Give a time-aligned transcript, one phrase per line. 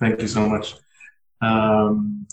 [0.00, 0.74] Thank you so much.
[1.40, 2.26] Um.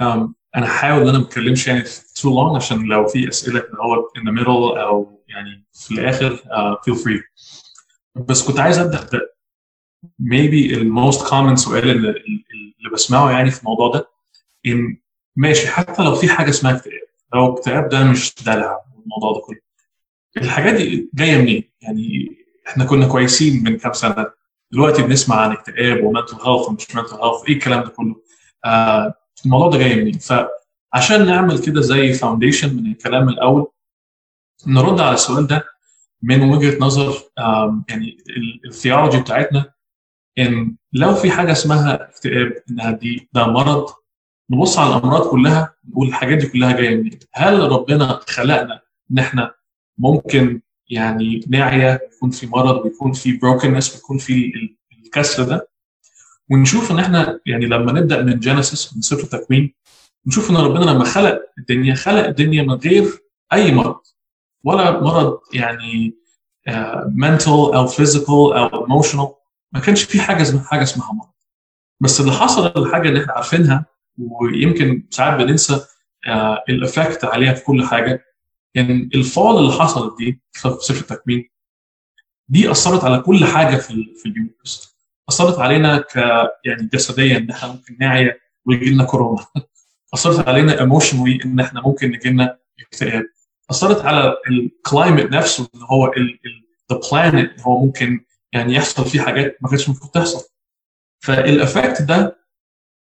[0.00, 3.78] Um, أنا هحاول إن أنا ما أتكلمش يعني too long عشان لو في أسئلة كده
[3.78, 7.22] هو in the middle أو يعني في الآخر uh, feel free.
[8.16, 9.18] بس كنت عايز أبدأ ب
[10.22, 14.08] maybe ال most common سؤال اللي, اللي بسمعه يعني في الموضوع ده
[14.66, 14.96] إن
[15.36, 17.00] ماشي حتى لو في حاجة اسمها اكتئاب
[17.34, 19.60] لو الاكتئاب ده مش دلع الموضوع ده كله
[20.36, 22.36] الحاجات دي جاية منين؟ يعني
[22.68, 24.26] إحنا كنا كويسين من كام سنة
[24.72, 28.16] دلوقتي بنسمع عن اكتئاب و mental health ومش mental health إيه الكلام ده كله؟
[28.64, 29.14] آه
[29.44, 33.66] الموضوع ده جاي منين؟ فعشان نعمل كده زي foundation من الكلام الأول
[34.66, 35.64] نرد على السؤال ده
[36.22, 38.16] من وجهة نظر آه يعني
[38.64, 39.72] ال theology بتاعتنا
[40.38, 43.86] إن لو في حاجة اسمها اكتئاب إنها دي ده مرض
[44.50, 49.54] نبص على الأمراض كلها نقول الحاجات دي كلها جاية منين؟ هل ربنا خلقنا إن إحنا
[49.98, 54.52] ممكن يعني نعيا يكون في مرض ويكون في brokenness ويكون في
[55.04, 55.68] الكسر ده.
[56.50, 59.74] ونشوف إن إحنا يعني لما نبدأ من Genesis من سفر التكوين
[60.26, 63.04] نشوف إن ربنا لما خلق الدنيا خلق الدنيا من غير
[63.52, 64.00] أي مرض.
[64.64, 66.14] ولا مرض يعني
[67.06, 69.28] mental uh, أو physical أو emotional
[69.72, 71.28] ما كانش في حاجة اسمها حاجة اسمها مرض.
[72.00, 73.86] بس اللي حصل الحاجة اللي إحنا عارفينها
[74.18, 76.30] ويمكن ساعات بننسى uh,
[76.68, 78.24] ال effect عليها في كل حاجة
[78.78, 81.50] إن ال fall اللي حصلت دي في سفر التكوين
[82.48, 84.98] دي أثرت على كل حاجة في في ال universe
[85.28, 86.16] أثرت علينا ك
[86.64, 89.46] يعني جسديا إن إحنا ممكن نعيا ويجي لنا كورونا.
[90.14, 93.24] أثرت علينا emotionally إن إحنا ممكن يجي لنا اكتئاب.
[93.70, 96.12] أثرت على ال climate نفسه إن هو
[96.92, 100.48] the planet هو ممكن يعني يحصل فيه حاجات ما كانتش المفروض تحصل.
[101.20, 102.38] فال effect ده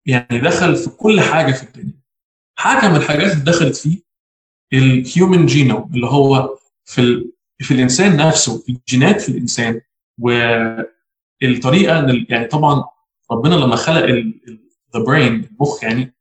[0.05, 2.01] يعني دخل في كل حاجة في الدنيا.
[2.55, 4.01] حاجة من الحاجات اللي دخلت فيه
[4.73, 7.31] ال human genome اللي هو في ال...
[7.59, 9.81] في الإنسان نفسه الجينات في الإنسان
[10.19, 12.83] والطريقة يعني طبعا
[13.31, 14.05] ربنا لما خلق
[14.95, 16.13] the brain المخ يعني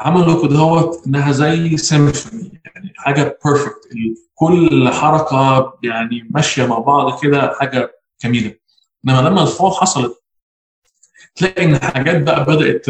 [0.00, 3.88] عملوا كده هو إنها زي سيمفوني يعني حاجة perfect
[4.34, 7.92] كل حركة يعني ماشية مع بعض كده حاجة
[8.24, 8.54] جميلة.
[9.08, 10.22] إنما لما ال fall حصلت
[11.34, 12.86] تلاقي إن حاجات بقى بدأت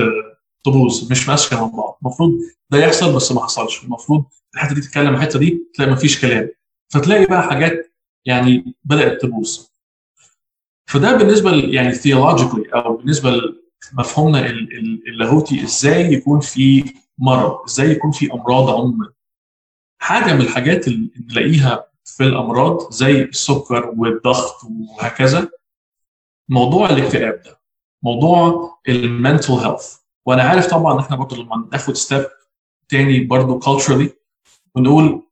[0.64, 1.98] تبوظ مش ماشية مع بعض.
[2.02, 2.32] المفروض
[2.70, 3.84] ده يحصل بس ما حصلش.
[3.84, 6.48] المفروض الحتة دي تتكلم الحتة دي تلاقي ما فيش كلام.
[6.92, 7.92] فتلاقي بقى حاجات
[8.24, 9.66] يعني بدأت تبوظ.
[10.86, 13.30] فده بالنسبة يعني theologically أو بالنسبة
[13.92, 14.46] لمفهومنا
[15.08, 19.12] اللاهوتي إزاي يكون في مرض؟ إزاي يكون في أمراض عموما؟
[19.98, 25.48] حاجة من الحاجات اللي نلاقيها في الأمراض زي السكر والضغط وهكذا
[26.48, 27.60] موضوع الاكتئاب ده
[28.02, 32.26] موضوع ال mental health وأنا عارف طبعا إحنا برضه لما ناخد step
[32.88, 34.08] تاني برضه culturally
[34.76, 35.22] ونقول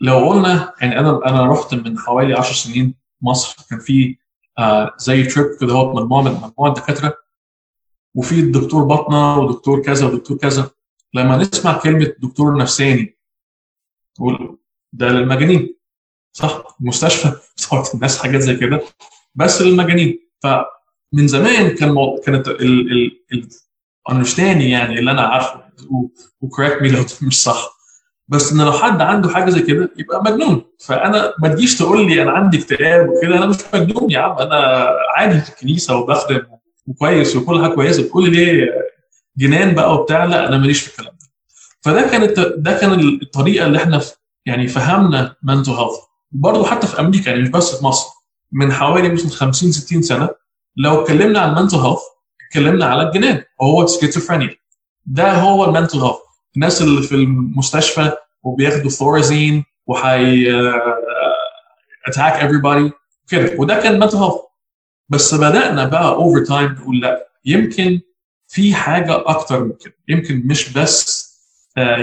[0.00, 4.16] لو قلنا يعني أنا أنا رحت من حوالي 10 سنين مصر كان في
[4.58, 7.16] آه زي trip كده هو مجموعه من مجموعه دكاتره
[8.14, 10.70] وفي الدكتور بطنة ودكتور كذا ودكتور كذا.
[11.14, 13.18] لما نسمع كلمة دكتور نفساني
[14.20, 14.58] نقول
[14.92, 15.76] ده للمجانين
[16.32, 18.82] صح؟ المستشفى بتحط الناس حاجات زي كده
[19.34, 20.28] بس للمجانين.
[20.42, 22.20] فمن زمان كان مو...
[22.26, 25.62] كانت ال ال ال يعني اللي أنا عارفه
[26.40, 27.77] وكوريكت مي لو مش صح.
[28.28, 30.62] بس إن لو حد عنده حاجة زي كده يبقى مجنون.
[30.80, 34.38] فأنا ما تجيش تقول لي أنا عندي اكتئاب وكده أنا مش مجنون يا عم.
[34.38, 36.42] أنا عادي في الكنيسة وبخدم
[36.86, 38.02] وكويس وكل حاجة كويسة.
[38.02, 38.66] بتقول لي
[39.38, 41.26] جنان بقى وبتاع؟ لا أنا ماليش في الكلام ده.
[41.82, 44.00] فده كانت ده كان الطريقة اللي إحنا
[44.46, 45.92] يعني فهمنا mental health
[46.32, 48.06] وبرضه حتى في أمريكا يعني مش بس في مصر
[48.52, 50.28] من حوالي مثلا 50 60 سنة
[50.76, 51.98] لو اتكلمنا عن mental health
[52.48, 54.54] اتكلمنا على الجنان وهو سكيزوفرينيا
[55.06, 56.16] ده هو ال mental health
[56.56, 60.50] الناس اللي في المستشفى وبياخدوا Thorazine وهي
[62.06, 62.92] attack everybody
[63.28, 63.60] كده.
[63.60, 64.34] وده كان mental health
[65.08, 67.28] بس بدأنا بقى over time نقول لا.
[67.44, 68.00] يمكن
[68.48, 69.94] في حاجة أكتر من كده.
[70.08, 71.28] يمكن مش بس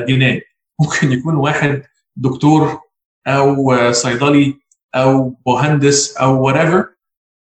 [0.08, 0.42] جنان
[0.80, 1.84] ممكن يكون واحد
[2.16, 2.82] دكتور
[3.28, 4.60] أو صيدلي
[4.96, 6.86] أو مهندس أو whatever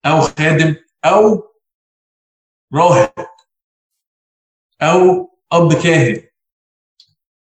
[0.07, 1.49] أو خادم أو
[2.75, 3.13] راهب
[4.83, 6.23] أو اب كاهن.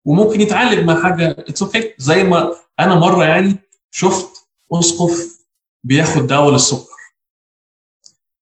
[0.04, 1.30] وممكن يتعالج مع حاجة.
[1.30, 1.94] it's okay.
[1.98, 3.56] زي ما أنا مرة يعني
[3.90, 5.44] شفت اسقف
[5.84, 6.94] بياخد دواء للسكر.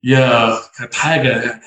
[0.05, 1.63] يا كانت حاجة يعني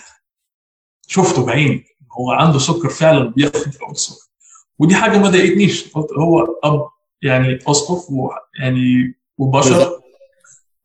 [1.07, 4.25] شفته بعيني هو عنده سكر فعلا بياخد دواء للسكر.
[4.79, 5.95] ودي حاجة ما ضايقتنيش.
[5.97, 6.89] هو أب
[7.21, 10.01] يعني اسقف ويعني وبشر.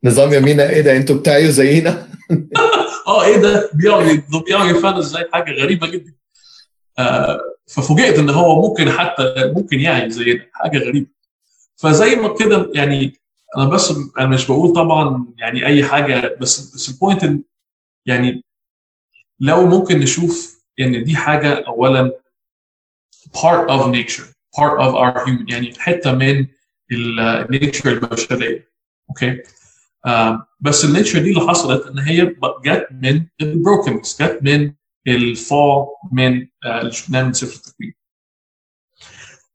[0.05, 0.63] نظام يمينة.
[0.63, 2.09] إيه ده؟ أنتوا بتاعي زينا؟
[3.07, 6.15] آه إيه ده؟ بيقعد بيقعد يفعل إزاي حاجة غريبة جدا.
[7.67, 11.07] ففوجئت إن هو ممكن حتى ممكن يعي زينا حاجة غريبة.
[11.77, 13.21] فزي ما كده يعني
[13.57, 17.45] أنا بس أنا مش بقول طبعا يعني أي حاجة بس بس ال point
[18.07, 18.45] يعني
[19.41, 22.13] لو ممكن نشوف إن دي حاجة اولا
[23.37, 24.25] part of nature
[24.57, 26.47] part of our human يعني حتة من
[26.93, 28.71] ال nature البشرية.
[29.11, 29.43] okay
[30.07, 32.35] آه بس ال nature دي اللي حصلت إن هي
[32.65, 34.73] جت من ال brokenness جت من
[35.07, 37.95] ال fall من اللي شفناه من سفر التكوين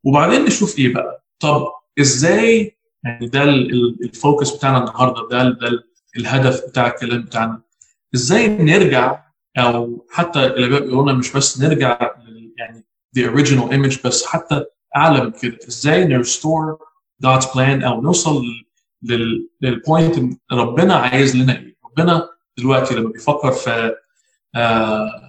[0.04, 1.66] وبعدين نشوف إيه بقى؟ طب
[2.00, 5.84] إزاي يعني ده ال focus بتاعنا النهارده ده ده
[6.18, 7.62] الهدف بتاع الكلام بتاعنا.
[8.16, 9.24] إزاي نرجع
[9.58, 12.00] أو حتى اللي بيقولوا لنا مش بس نرجع
[12.58, 12.86] يعني
[13.20, 14.66] the original image بس حتى
[14.96, 15.60] اعلى من كده.
[15.68, 16.78] إزاي ن restore
[17.26, 18.44] God's plan أو نوصل
[19.62, 23.96] لل point ربنا عايز لنا إيه؟ ربنا دلوقتي لما بيفكر في
[24.56, 25.25] آه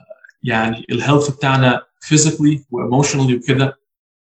[0.46, 3.78] يعني ال health بتاعنا physically و emotionally وكده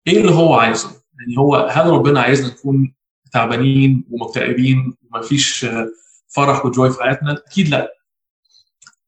[0.07, 0.89] إيه اللي هو عايزه؟
[1.19, 2.94] يعني هو هل ربنا عايزنا نكون
[3.31, 5.65] تعبانين ومكتئبين ومفيش
[6.27, 7.91] فرح و joy في حياتنا؟ أكيد لأ.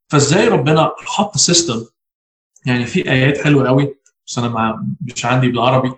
[0.09, 1.85] فإزاي ربنا حط system
[2.65, 3.95] يعني في آيات حلوة قوي
[4.27, 5.91] بس أنا مش عندي بالعربي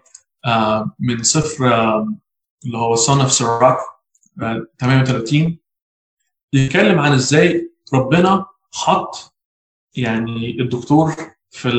[0.45, 2.13] آه من سفر آه
[2.65, 3.79] اللي هو Son of Sirach
[4.41, 5.57] آه 38
[6.53, 9.33] يتكلم عن إزاي ربنا حط
[9.95, 11.15] يعني الدكتور
[11.51, 11.69] في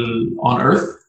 [0.42, 1.00] on earth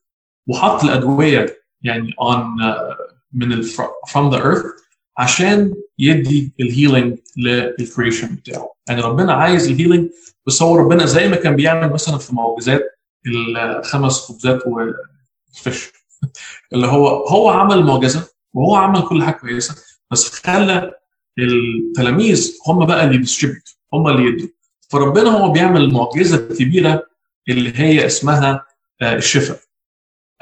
[0.47, 3.65] وحط الأدوية يعني on uh, من ال
[4.09, 4.81] from the earth
[5.17, 8.73] عشان يدي ال healing لل creation بتاعه.
[8.89, 10.09] يعني ربنا عايز ال healing
[10.47, 12.81] بس هو ربنا زي ما كان بيعمل مثلا في معجزات
[13.27, 15.91] الخمس خبزات وال fish
[16.73, 19.75] اللي هو هو عمل المعجزه وهو عمل كل حاجة كويسة
[20.11, 20.91] بس خلى
[21.39, 24.47] التلاميذ هم بقى اللي distribute هم اللي يدوا.
[24.91, 27.07] فربنا هو بيعمل المعجزه الكبيره
[27.49, 28.65] اللي هي اسمها
[29.01, 29.59] الشفاء.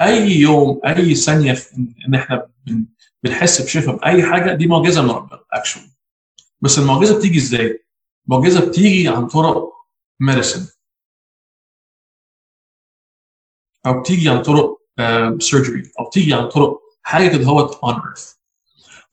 [0.00, 1.58] أي يوم أي ثانية
[2.08, 2.50] إن إحنا
[3.22, 5.90] بنحس بشفاء باي حاجة دي معجزة من ربنا actually
[6.60, 7.84] بس المعجزة بتيجي إزاي؟
[8.28, 9.72] المعجزة بتيجي عن طرق
[10.20, 10.66] medicine
[13.86, 14.80] أو بتيجي عن طرق
[15.38, 18.34] surgery uh, أو بتيجي عن طرق حاجة كده هوت on earth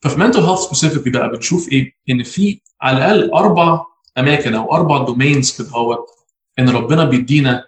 [0.02, 3.84] ففي mental health specifically بقى بنشوف إيه؟ إن في على الأقل أربع
[4.18, 6.06] أماكن أو أربع domains كده هوت
[6.58, 7.64] إن ربنا بيدينا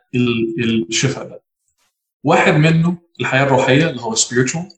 [0.64, 1.42] الشفاء ده.
[2.24, 4.74] واحد منه الحياة الروحية اللي هو spiritual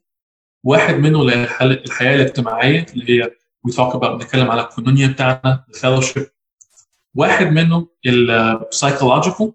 [0.63, 3.31] واحد منه الحياة الاجتماعية اللي هي
[3.67, 6.23] we talk about بنتكلم على الكونونيا بتاعنا ال fellowship
[7.15, 9.53] واحد منه ال psychological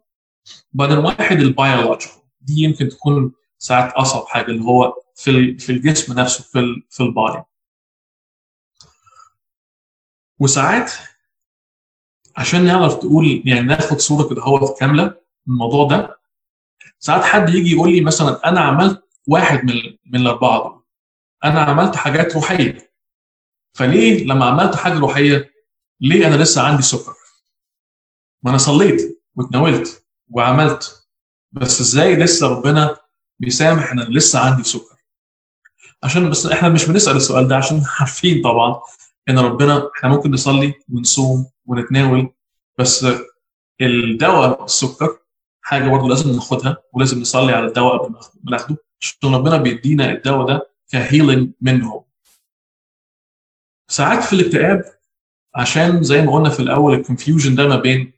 [0.72, 6.44] بعدين واحد البيولوجيكال دي يمكن تكون ساعات أصعب حاجة اللي هو في في الجسم نفسه
[6.44, 7.42] في في البادي
[10.38, 10.92] وساعات
[12.38, 15.14] عشان نعرف تقول يعني ناخد صورة كده هو كاملة
[15.48, 16.18] الموضوع ده.
[16.98, 19.74] ساعات حد يجي يقول لي مثلا أنا عملت واحد من
[20.06, 20.82] من الأربعة دول.
[21.44, 22.92] أنا عملت حاجات روحية.
[23.74, 25.50] فليه لما عملت حاجة روحية
[26.00, 27.14] ليه أنا لسه عندي سكر؟
[28.42, 31.08] ما أنا صليت واتناولت وعملت.
[31.52, 32.96] بس إزاي لسه ربنا
[33.38, 34.96] بيسامح إن أنا لسه عندي سكر؟
[36.02, 38.80] عشان بس إحنا مش بنسأل السؤال ده عشان عارفين طبعا
[39.28, 42.32] إن ربنا إحنا ممكن نصلي ونصوم ونتناول
[42.78, 43.06] بس
[43.80, 45.18] الدواء السكر
[45.62, 48.20] حاجة برضه لازم ناخدها ولازم نصلي على الدواء قبل ما
[48.50, 52.04] ناخده عشان ربنا بيدينا الدواء ده كهيلينج منه.
[53.90, 54.84] ساعات في الاكتئاب
[55.54, 58.12] عشان زي ما قلنا في الأول ال confusion ده ما بين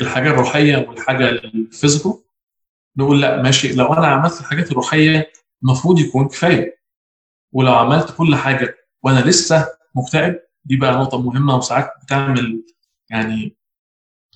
[0.00, 2.14] الحاجة الروحية والحاجة ال physical
[2.96, 5.32] نقول لا ماشي لو أنا عملت الحاجات الروحية
[5.62, 6.77] المفروض يكون كفاية.
[7.52, 12.64] ولو عملت كل حاجة وأنا لسه مكتئب دي بقى نقطة مهمة وساعات بتعمل
[13.10, 13.56] يعني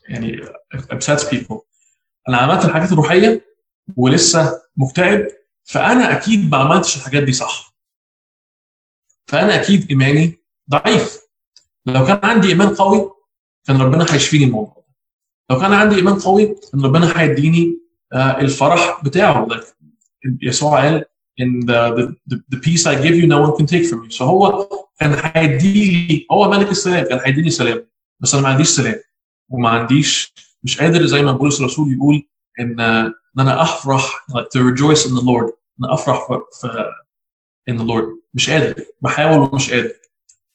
[0.09, 0.37] يعني
[0.75, 1.61] upsets people.
[2.29, 3.47] أنا عملت الحاجات الروحية
[3.97, 5.29] ولسه مكتئب
[5.65, 7.75] فأنا أكيد ما عملتش الحاجات دي صح.
[9.27, 10.39] فأنا أكيد إيماني
[10.71, 11.23] ضعيف.
[11.87, 13.11] لو كان عندي إيمان قوي
[13.65, 14.85] كان ربنا هيشفيني الموضوع
[15.51, 17.79] لو كان عندي إيمان قوي كان ربنا هيديني
[18.13, 19.49] آه الفرح بتاعه
[20.43, 21.05] يسوع قال
[21.39, 24.19] in the, the, the peace I give you no one can take from you.
[24.19, 24.69] فهو
[25.01, 26.27] كان هيدي لي.
[26.33, 27.87] هو ملك السلام كان هيديني سلام
[28.21, 29.01] بس أنا ما عنديش سلام.
[29.49, 32.29] وما عنديش مش قادر زي ما بولس الرسول يقول
[32.61, 35.53] إن إن أنا أفرح like to rejoice in the Lord.
[35.81, 36.85] ان أفرح في, في
[37.71, 38.05] in the Lord.
[38.35, 38.85] مش قادر.
[39.01, 39.93] بحاول ومش قادر.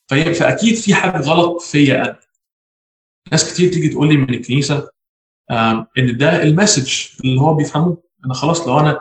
[0.10, 2.19] فهي فأكيد في حاجة غلط فيا أنا.
[3.31, 4.89] ناس كتير تيجي تقول لي من الكنيسة
[5.98, 8.03] إن ده المسج اللي هو بيفهموه.
[8.25, 9.00] أنا خلاص لو أنا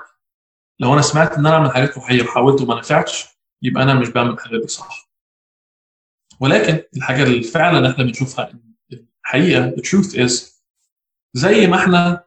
[0.80, 3.24] لو أنا سمعت إن أنا أعمل حاجات روحية وحاولت وما نفعتش
[3.62, 5.10] يبقى أنا مش بعمل الحاجات دي صح.
[6.40, 8.52] ولكن الحاجة اللي فعلا إحنا بنشوفها
[9.24, 10.42] الحقيقة the truth is
[11.34, 12.24] زي ما إحنا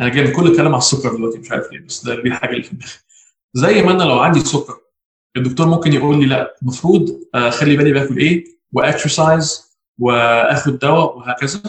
[0.00, 2.62] أنا جاي كل الكلام على السكر دلوقتي مش عارف ليه بس ده دي الحاجة اللي
[2.62, 2.92] في دماغي.
[3.54, 4.80] زي ما أنا لو عندي سكر
[5.36, 11.62] الدكتور ممكن يقول لي لا المفروض أخلي بالي باكل إيه؟ وأكسرسايز وآخد دواء وهكذا.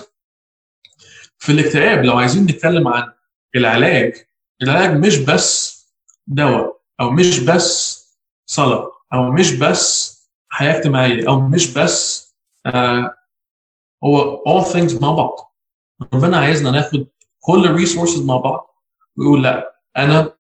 [1.38, 3.12] في الاكتئاب لو عايزين نتكلم عن
[3.56, 4.28] العلاج
[4.62, 5.75] العلاج مش بس
[6.28, 8.02] دواء أو مش بس
[8.46, 10.16] صلاة أو مش بس
[10.50, 12.26] حياة اجتماعية أو مش بس
[12.66, 13.16] آه
[14.04, 15.56] هو all things مع بعض.
[16.14, 17.08] ربنا عايزنا ناخد
[17.40, 18.84] كل ال resources مع بعض
[19.18, 20.34] ويقول لا أنا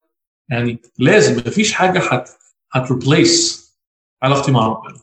[0.50, 2.30] يعني لازم مفيش حاجة هت
[2.72, 3.66] هت replace
[4.24, 5.00] علاقتي مع ربنا.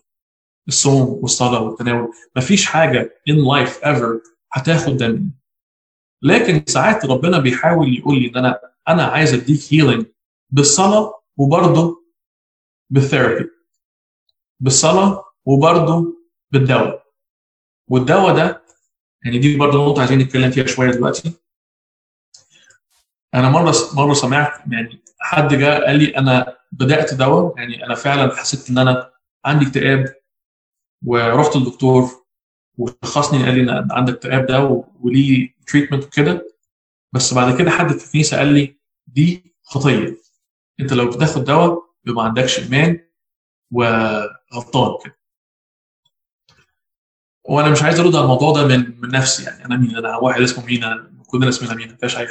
[0.69, 5.31] الصوم والصلاة والتناول مفيش حاجة in life ever هتاخد ده مني.
[6.23, 10.07] لكن ساعات ربنا بيحاول يقول لي إن أنا أنا عايز أديك healing
[10.53, 12.03] بالصلاة وبرضه
[12.91, 13.51] بال therapy
[14.61, 16.17] بالصلاة وبرضه
[16.51, 17.03] بالدواء.
[17.89, 18.63] والدواء ده
[19.25, 21.33] يعني دي برضه نقطة عايزين نتكلم فيها شوية دلوقتي.
[23.35, 28.37] أنا مرة مرة سمعت يعني حد جاء قال لي أنا بدأت دواء يعني أنا فعلا
[28.37, 29.13] حسيت إن أنا
[29.45, 30.15] عندي اكتئاب
[31.07, 32.11] ورحت للدكتور
[32.79, 36.49] وشخصني قال لي إن عندك اكتئاب ده وليه treatment وكده.
[37.13, 40.22] بس بعد كده حد في الكنيسة قال لي دي خطية.
[40.83, 43.01] انت لو بتاخد دواء يبقى ما عندكش ايمان
[43.71, 45.19] وغلطان كده.
[47.45, 49.65] وأنا مش عايز ارد على الموضوع ده من من نفسي يعني.
[49.65, 52.31] أنا مين؟ أنا واحد اسمه مينا كلنا اسمنا مينا ما حاجة.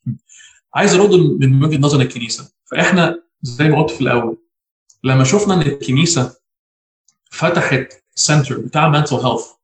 [0.74, 2.52] عايز ارد من وجهة نظر الكنيسة.
[2.64, 4.38] فاحنا زي ما قلت في الأول
[5.04, 6.36] لما شفنا إن الكنيسة
[7.30, 9.54] فتحت center بتاع mental health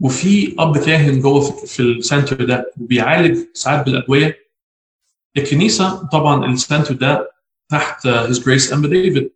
[0.00, 4.51] وفي أب كاهن جوه في ال center ده وبيعالج ساعات بالأدوية
[5.36, 7.30] الكنيسة طبعا ال center ده
[7.68, 9.32] تحت His Grace أنبا ديفيد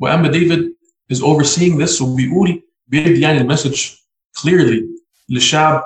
[0.00, 0.76] وأنبا ديفيد
[1.12, 3.90] is overseeing this وبيقول بيدي يعني ال message
[4.38, 4.82] clearly
[5.28, 5.82] للشعب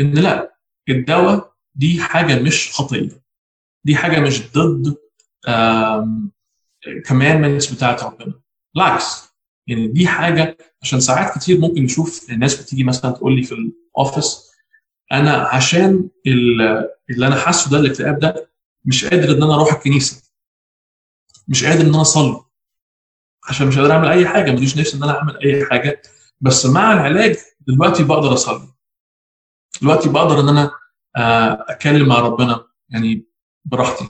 [0.00, 0.54] إن لا
[0.88, 3.22] الدواء دي حاجة مش خطية.
[3.84, 4.96] دي حاجة مش ضد
[7.08, 8.34] commandments بتاعت ربنا.
[8.74, 9.32] بالعكس
[9.66, 14.50] يعني دي حاجة عشان ساعات كتير ممكن نشوف الناس بتيجي مثلا تقول لي في الاوفيس
[15.12, 18.51] أنا عشان اللي أنا حاسه ده الاكتئاب ده
[18.84, 20.22] مش قادر إن أنا أروح الكنيسة.
[21.48, 22.40] مش قادر إن أنا أصلي.
[23.48, 24.50] عشان مش قادر أعمل أي حاجة.
[24.50, 26.02] ماليش نفسي إن أنا أعمل أي حاجة.
[26.40, 28.68] بس مع العلاج دلوقتي بقدر أصلي.
[29.82, 30.70] دلوقتي بقدر إن أنا
[31.68, 33.26] أتكلم مع ربنا يعني
[33.64, 34.08] براحتي.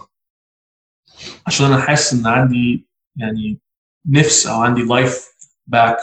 [1.47, 3.61] عشان أنا حاسس إن عندي يعني
[4.07, 5.29] نفس أو عندي life
[5.67, 5.97] back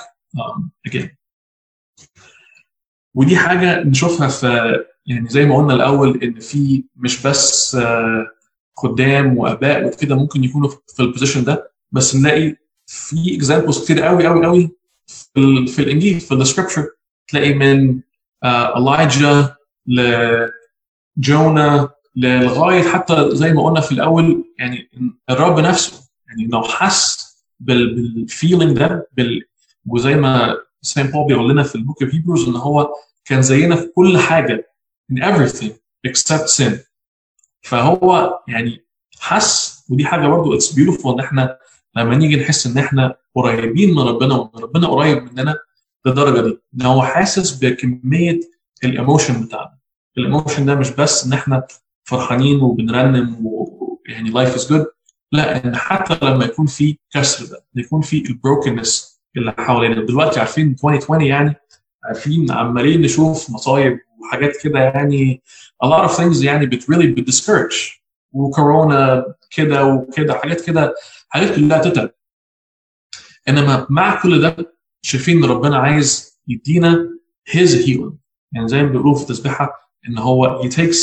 [0.86, 1.18] again
[3.14, 4.48] ودي حاجة نشوفها في
[5.06, 7.78] يعني زي ما قلنا الأول إن في مش بس
[8.80, 12.56] خدام وآباء وكده ممكن يكونوا في ال position ده بس نلاقي
[12.86, 14.70] في examples كتير قوي قوي قوي
[15.08, 16.88] في, في الإنجيل في ال scripture
[17.28, 18.00] تلاقي من
[18.78, 19.56] إيليا
[21.18, 24.90] ل Jonah لغاية حتى زي ما قلنا في الأول يعني
[25.30, 29.44] الرب نفسه يعني لو حس بال feeling ده بال
[29.88, 32.94] وزي ما Saint Paul بيقول لنا في ال book of Hebrews إن هو
[33.26, 34.72] كان زينا في كل حاجة
[35.14, 35.72] in everything
[36.08, 36.89] except sin.
[37.62, 38.86] فهو يعني
[39.20, 41.58] حس ودي حاجة برضه it's beautiful إن إحنا
[41.96, 45.56] لما نيجي نحس إن إحنا قريبين من ربنا وإن ربنا قريب مننا
[46.06, 46.60] للدرجه دي.
[46.76, 48.40] إن هو حاسس بكمية
[48.84, 49.78] ال emotion بتاعنا.
[50.18, 51.68] ال emotion ده مش بس إن إحنا
[52.04, 54.86] فرحانين وبنرنم ويعني life is good
[55.32, 60.06] لا إن حتى لما يكون في كسر ده يكون في ال brokenness اللي حوالينا.
[60.06, 61.56] دلوقتي عارفين 2020 يعني
[62.04, 65.42] عارفين عمالين نشوف مصايب وحاجات كده يعني.
[65.84, 67.92] A lot of things يعني بت really بت discourage
[68.32, 70.94] وكورونا كده وكده حاجات كده
[71.30, 72.10] حاجات كلها تتعب.
[73.50, 77.10] إنما مع كل ده شايفين إن ربنا عايز يدينا
[77.50, 78.14] his healing.
[78.54, 79.70] يعني زي ما بيقولوا في التسبيحة
[80.10, 80.98] إن هو he takes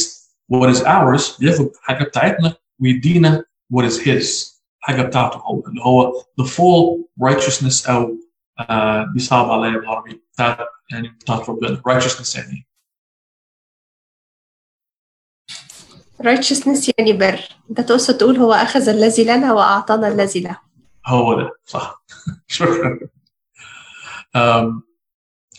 [0.52, 3.44] what is ours بياخد حاجة بتاعتنا ويدينا
[3.74, 8.16] what is his حاجة بتاعته هو اللي هو the full righteousness أو
[8.60, 10.58] آه دي صعب عليا بالعربي بتاعت
[10.90, 12.65] يعني بتاعت ربنا righteousness يعني.
[16.22, 17.40] Righteousness يعني بر.
[17.70, 20.58] أنت تقصد تقول هو أخذ الذي لنا وأعطانا الذي له.
[21.06, 22.04] هو ده صح.
[22.46, 22.98] شكرا.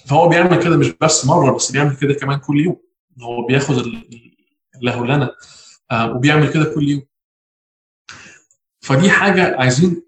[0.06, 2.82] فهو بيعمل كده مش بس مرة بس بيعمل كده كمان كل يوم.
[3.22, 3.84] هو بياخذ
[4.82, 5.36] له لنا.
[5.94, 7.02] وبيعمل كده كل يوم.
[8.82, 10.04] فدي حاجة عايزين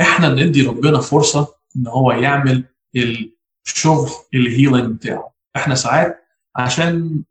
[0.00, 2.64] إحنا ندي ربنا فرصة إن هو يعمل
[3.66, 5.34] الشغل الهيلينج بتاعه.
[5.56, 6.24] إحنا ساعات
[6.56, 7.22] عشان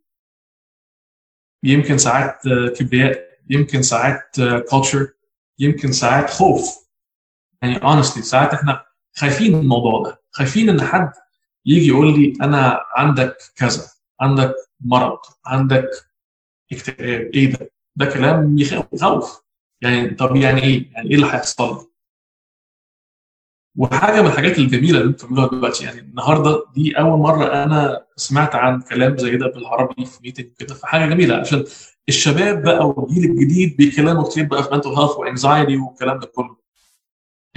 [1.64, 2.40] يمكن ساعات
[2.78, 4.36] كبرياء يمكن ساعات
[4.72, 5.08] culture
[5.60, 6.84] يمكن ساعات خوف.
[7.62, 10.22] يعني honestly ساعات إحنا خايفين من الموضوع ده.
[10.32, 11.12] خايفين إن حد
[11.66, 13.84] يجي يقول لي أنا عندك كذا
[14.22, 15.90] عندك مرض عندك
[16.72, 19.44] اكتئاب إيه ده؟ ده كلام يخوف.
[19.82, 21.88] يعني طب يعني إيه؟ يعني إيه اللي هيحصل لي؟
[23.78, 28.56] وحاجة من الحاجات الجميلة اللي أنتم بتعملوها دلوقتي يعني النهارده دي أول مرة أنا سمعت
[28.56, 31.66] عن كلام زي ده بالعربي في meeting كده فحاجة جميلة عشان
[32.10, 36.58] الشباب بقى والجيل الجديد بيتكلموا كتير بقى في mental health وانكزايتي والكلام ده كله.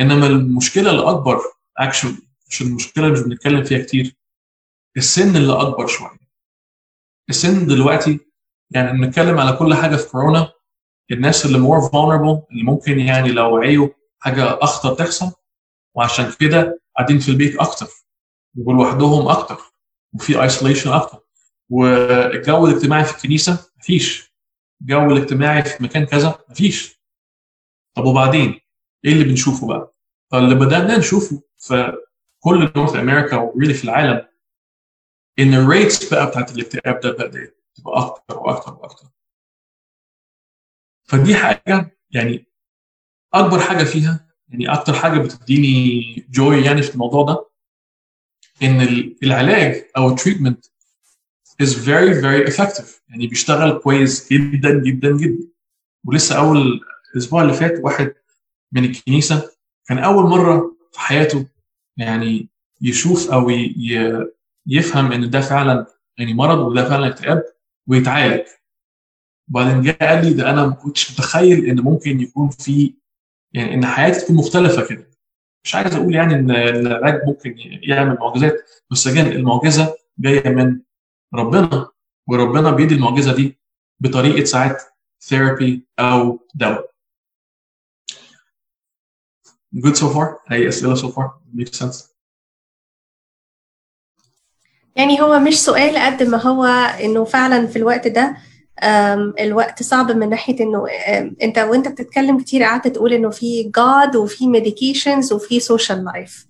[0.01, 1.41] إنما المشكلة الأكبر
[1.79, 2.17] اكشولي
[2.51, 4.17] عشان المشكلة مش بنتكلم فيها كتير
[4.97, 6.19] السن اللي أكبر شوية.
[7.31, 8.21] السن دلوقتي
[8.71, 10.53] يعني بنتكلم على كل حاجة في كورونا
[11.11, 15.33] الناس اللي more vulnerable اللي ممكن يعني لو وعيوا حاجة أخطر تحصل
[15.97, 17.87] وعشان كده قاعدين في البيت أكتر
[18.59, 19.59] ولوحدهم أكتر
[20.15, 21.21] وفي isolation أكتر.
[21.71, 24.33] والجو الاجتماعي في الكنيسة مفيش.
[24.81, 27.01] الجو الاجتماعي في مكان كذا مفيش.
[27.95, 28.61] طب وبعدين؟
[29.05, 29.95] إيه اللي بنشوفه بقى؟
[30.31, 31.93] فاللي بدأنا نشوفه في
[32.41, 34.29] كل North America و really في العالم
[35.39, 39.07] إن ال rates بقى بتاعت الاكتئاب ده بدأت تبقى أكتر وأكتر وأكتر.
[41.05, 42.47] فدي حاجة يعني
[43.35, 47.49] أكبر حاجة فيها يعني أكتر حاجة بتديني joy يعني في الموضوع ده
[48.63, 48.81] إن
[49.23, 50.67] العلاج أو التريتمنت
[51.63, 52.89] is very very effective.
[53.09, 55.49] يعني بيشتغل كويس جدا جدا جدا.
[56.05, 56.81] ولسه أول
[57.15, 58.15] الأسبوع اللي فات واحد
[58.73, 59.51] من الكنيسة
[59.89, 61.47] كان أول مرة في حياته
[61.97, 62.49] يعني
[62.83, 63.51] يشوف أو
[64.67, 65.87] يفهم إن ده فعلا
[66.19, 67.43] يعني مرض وده فعلا اكتئاب
[67.87, 68.47] ويتعالج.
[69.51, 72.95] وبعدين جه قال لي ده أنا ما كنتش متخيل إن ممكن يكون في
[73.57, 75.11] يعني إن حياتي تكون مختلفة كده.
[75.65, 78.55] مش عايز أقول يعني إن العلاج ممكن يعمل معجزات
[78.91, 80.81] بس جان المعجزة جاية من
[81.35, 81.89] ربنا
[82.29, 83.59] وربنا بيدي المعجزة دي
[84.01, 84.83] بطريقة ساعات
[85.23, 86.91] ثيرابي أو دواء.
[89.77, 92.17] Good so far أي أسئلة so far makes sense
[94.97, 96.65] يعني هو مش سؤال قد ما هو
[97.05, 98.37] إنه فعلا في الوقت ده
[99.41, 100.87] الوقت صعب من ناحية إنه
[101.43, 106.47] أنت وأنت بتتكلم كتير قعدت تقول إنه في God وفي medications وفي social life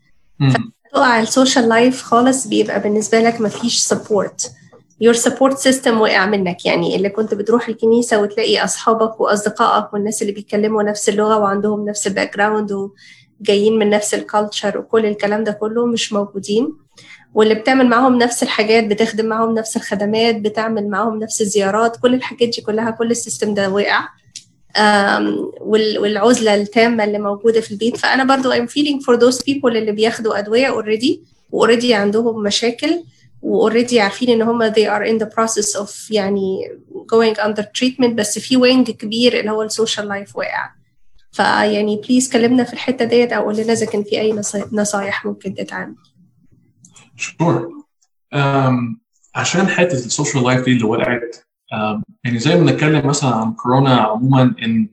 [0.91, 4.53] فتقع ال social life خالص بيبقى بالنسبة لك مفيش support
[5.01, 6.67] your support system وقع منك.
[6.67, 12.07] يعني اللي كنت بتروح الكنيسة وتلاقي أصحابك وأصدقائك والناس اللي بيتكلموا نفس اللغة وعندهم نفس
[12.07, 12.91] ال background
[13.41, 16.77] وجايين من نفس ال culture وكل الكلام ده كله مش موجودين.
[17.37, 22.49] واللي بتعمل معاهم نفس الحاجات بتخدم معاهم نفس الخدمات بتعمل معاهم نفس الزيارات كل الحاجات
[22.49, 24.09] دي كلها كل ال system ده وقع
[25.61, 27.97] والعزلة التامة اللي موجودة في البيت.
[27.97, 33.03] فأنا برضو I'm feeling for those people اللي بياخدوا أدوية already و already عندهم مشاكل
[33.43, 36.69] و already عارفين إن هم they are in the process of يعني
[37.15, 40.71] going under treatment بس في wing كبير اللي هو ال social life واقع.
[41.33, 44.41] فيعني please كلمنا في الحتة ديت أو قول لنا إذا كان في أي
[44.73, 45.95] نصايح ممكن تتعمل
[47.17, 47.85] sure
[48.35, 48.97] um,
[49.35, 51.37] عشان حتة ال social life دي اللي وقعت
[51.75, 54.89] um, يعني زي ما بنتكلم مثلا عن كورونا عموما إن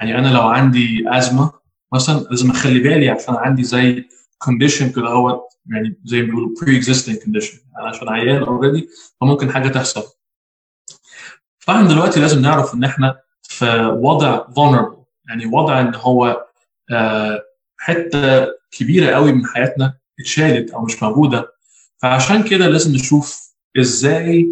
[0.00, 1.52] يعني أنا لو عندي ازمه
[1.92, 4.08] مثلا لازم أخلي بالي عشان عندي زي
[4.38, 8.88] condition كده هو يعني زي ما بيقولوا pre-existing condition يعني عشان عيان already
[9.20, 10.02] فممكن حاجة تحصل.
[11.58, 16.46] فاحنا دلوقتي لازم نعرف إن إحنا في وضع vulnerable يعني وضع إن هو
[16.90, 17.42] آه
[17.78, 21.55] حتة كبيرة قوي من حياتنا اتشالت أو مش موجودة.
[22.02, 24.46] فعشان كده لازم نشوف إزاي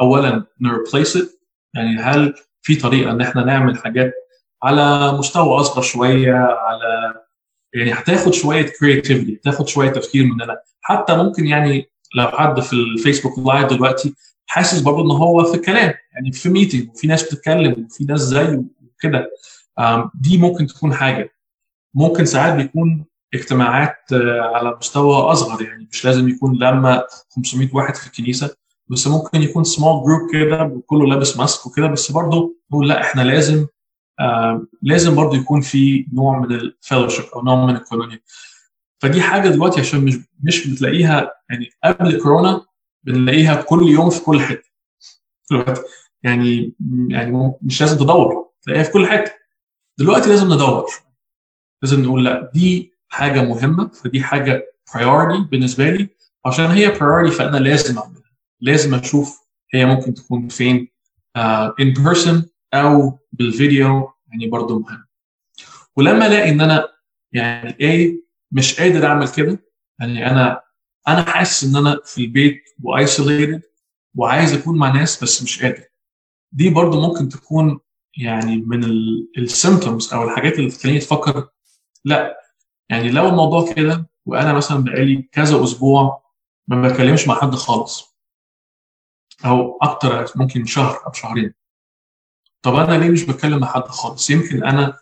[0.00, 1.18] اولا ن replace
[1.74, 4.12] يعني هل في طريقة إن إحنا نعمل حاجات
[4.62, 7.14] على مستوى أصغر شوية على
[7.74, 13.38] يعني هتاخد شوية creativity تاخد شوية تفكير مننا حتى ممكن يعني لو حد في الفيسبوك
[13.38, 14.14] live دلوقتي
[14.46, 18.64] حاسس برضه إن هو في الكلام يعني في meeting وفي ناس بتتكلم وفي ناس زيه
[18.84, 19.30] وكده.
[20.14, 21.30] دي ممكن تكون حاجة.
[21.94, 23.96] ممكن ساعات بيكون اجتماعات
[24.54, 27.04] على مستوى أصغر يعني مش لازم يكون لما
[27.36, 28.56] 500 واحد في الكنيسة
[28.90, 33.22] بس ممكن يكون small group كده كله لابس mask وكده بس برضه نقول لا إحنا
[33.22, 33.66] لازم
[34.20, 38.20] آه لازم برضه يكون في نوع من ال fellowship أو نوع من الكينونيا.
[39.00, 42.66] فدي حاجة دلوقتي عشان مش مش بتلاقيها يعني قبل كورونا
[43.04, 44.68] بنلاقيها كل يوم في كل حتة.
[45.50, 45.80] دلوقتي
[46.22, 46.74] يعني
[47.08, 49.32] يعني مش لازم تدور تلاقيها في كل حتة.
[49.98, 50.86] دلوقتي لازم ندور
[51.82, 56.08] لازم نقول لا دي حاجة مهمة فدي حاجة priority بالنسبة لي.
[56.46, 58.22] عشان هي priority فأنا لازم أعملها.
[58.60, 59.40] لازم أشوف
[59.74, 60.88] هي ممكن تكون فين
[61.38, 62.42] uh, in person
[62.74, 65.04] أو بالفيديو يعني برضه مهم.
[65.96, 66.88] ولما ألاقي إن أنا
[67.32, 69.64] يعني إيه مش قادر أعمل كده
[70.00, 70.60] يعني أنا
[71.08, 73.62] أنا حاسس إن أنا في البيت وايسوليتد
[74.14, 75.84] وعايز أكون مع ناس بس مش قادر.
[76.52, 77.80] دي برضه ممكن تكون
[78.16, 78.84] يعني من
[79.38, 81.48] السيمتومز أو الحاجات اللي تخليني تفكر
[82.04, 82.36] لأ
[82.90, 86.22] يعني لو الموضوع كده وأنا مثلا بقالي كذا أسبوع
[86.68, 88.18] ما بتكلمش مع حد خالص
[89.44, 91.54] أو أكتر ممكن شهر أو شهرين.
[92.62, 94.98] طب أنا ليه مش بتكلم مع حد خالص؟ يمكن أنا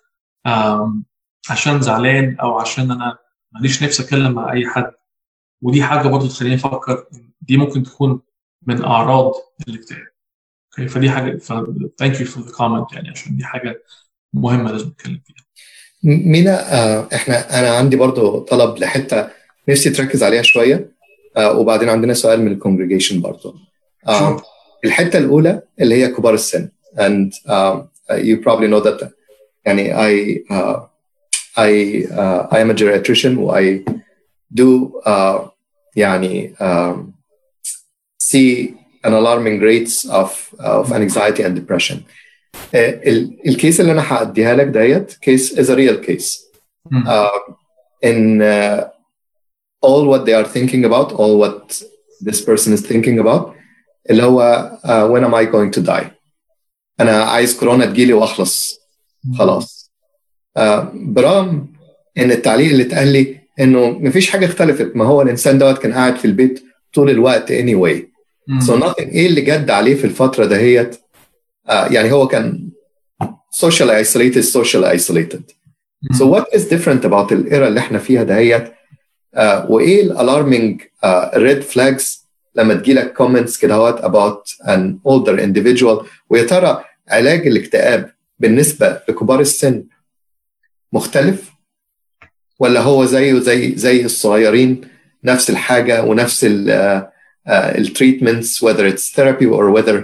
[1.50, 3.18] عشان زعلان أو عشان أنا
[3.52, 4.92] ماليش نفسي أتكلم مع أي حد.
[5.62, 7.06] ودي حاجة برضو تخليني أفكر
[7.40, 8.22] دي ممكن تكون
[8.66, 9.32] من أعراض
[9.68, 10.06] الاكتئاب.
[10.88, 11.38] فدي حاجة
[11.98, 13.82] thank you for the comment يعني عشان دي حاجة
[14.34, 15.45] مهمة لازم نتكلم فيها.
[16.04, 19.28] مينا آه إحنا أنا عندي برضو طلب لحتة
[19.68, 20.90] نفسي تركز عليها شوية
[21.36, 23.54] آه وبعدين عندنا سؤال من ال congregation برضو
[24.08, 24.42] آه Sure.
[24.84, 27.76] الحتة الأولى اللي هي كبار السن and um,
[28.12, 29.08] you probably know that
[29.66, 30.80] يعني I uh,
[31.56, 33.80] I uh, I am a geriatrician و I
[34.54, 35.48] do uh,
[35.96, 36.96] يعني um,
[38.22, 38.74] see
[39.06, 40.30] an alarming rates of
[40.60, 41.96] of anxiety and depression.
[42.56, 46.40] Uh, ال- الكيس اللي أنا هأديها لك ديت كيس real case.
[46.90, 47.04] مم.
[47.04, 47.52] Uh,
[48.06, 48.84] in uh,
[49.86, 51.82] all what they are thinking about, all what
[52.28, 53.52] this person is thinking about
[54.10, 56.06] اللي هو uh, when am I going to die؟
[57.00, 58.78] أنا عايز كورونا تجيلي وأخلص
[59.38, 59.92] خلاص
[60.56, 61.72] آه برغم
[62.18, 66.16] إن التعليق اللي اتقال لي إنه مفيش حاجة اختلفت ما هو الإنسان دوت كان قاعد
[66.16, 66.64] في البيت
[66.94, 67.96] طول الوقت anyway
[68.66, 70.96] so nothing إيه اللي جد عليه في الفترة دهيت
[71.68, 72.70] آه يعني هو كان
[73.56, 75.42] socially isolated socially isolated.
[76.14, 78.72] so what is different about ال era اللي إحنا فيها دهيت؟
[79.34, 80.82] آه وإيه ال alarming
[81.34, 88.12] red flags لما تجيلك comments كده هوت about an older individual ويا ترى علاج الاكتئاب
[88.38, 89.84] بالنسبة لكبار السن
[90.92, 91.50] مختلف؟
[92.58, 94.80] ولا هو زيه زي زي الصغيرين
[95.24, 96.46] نفس الحاجة ونفس
[97.48, 100.02] التريتمنتس whether it's therapy or whether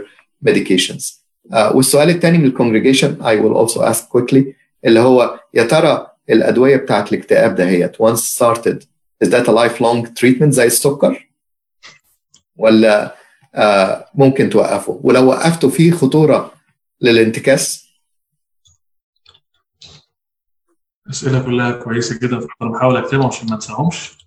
[0.49, 4.45] medications آه، والسؤال الثاني من ال congregation I will also ask quickly
[4.85, 8.85] اللي هو يا ترى الأدوية بتاعت الاكتئاب دهيت once started
[9.25, 11.29] is that a lifelong treatment زي السكر؟
[12.57, 13.17] ولا
[13.55, 16.53] آه، ممكن توقفه؟ ولو وقفته في خطورة
[17.01, 17.89] للانتكاس؟
[21.07, 24.19] الاسئله كلها كويسة جدا أنا بحاول اكتبهم عشان ما أنساهمش.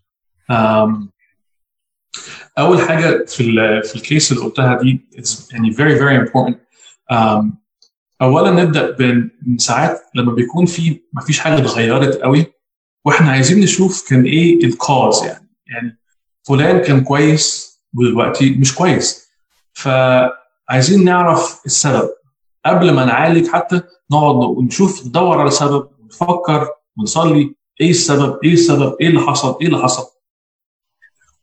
[2.57, 5.05] أول حاجة في ال في الكيس اللي قلتها دي
[5.51, 6.55] يعني very very important
[8.21, 8.95] اولا نبدأ
[9.45, 12.45] من ساعات لما بيكون في ما فيش حاجة اتغيرت قوي
[13.05, 15.49] وإحنا عايزين نشوف كان إيه الكاز يعني.
[15.67, 15.99] يعني
[16.43, 19.29] فلان كان كويس ودلوقتي مش كويس.
[19.73, 22.09] فعايزين نعرف السبب.
[22.65, 28.95] قبل ما نعالج حتى نقعد ونشوف ندور على سبب ونفكر ونصلي إيه السبب؟ إيه السبب؟
[29.01, 30.03] إيه اللي حصل؟ إيه اللي حصل؟